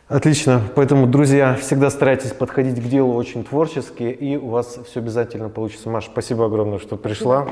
Отлично. 0.07 0.61
Поэтому, 0.75 1.05
друзья, 1.05 1.53
всегда 1.53 1.89
старайтесь 1.91 2.31
подходить 2.31 2.83
к 2.83 2.87
делу 2.87 3.13
очень 3.13 3.43
творчески, 3.43 4.03
и 4.03 4.35
у 4.37 4.47
вас 4.47 4.79
все 4.87 4.99
обязательно 4.99 5.49
получится. 5.49 5.89
Маш, 5.89 6.05
спасибо 6.05 6.47
огромное, 6.47 6.79
что 6.79 6.97
пришла. 6.97 7.47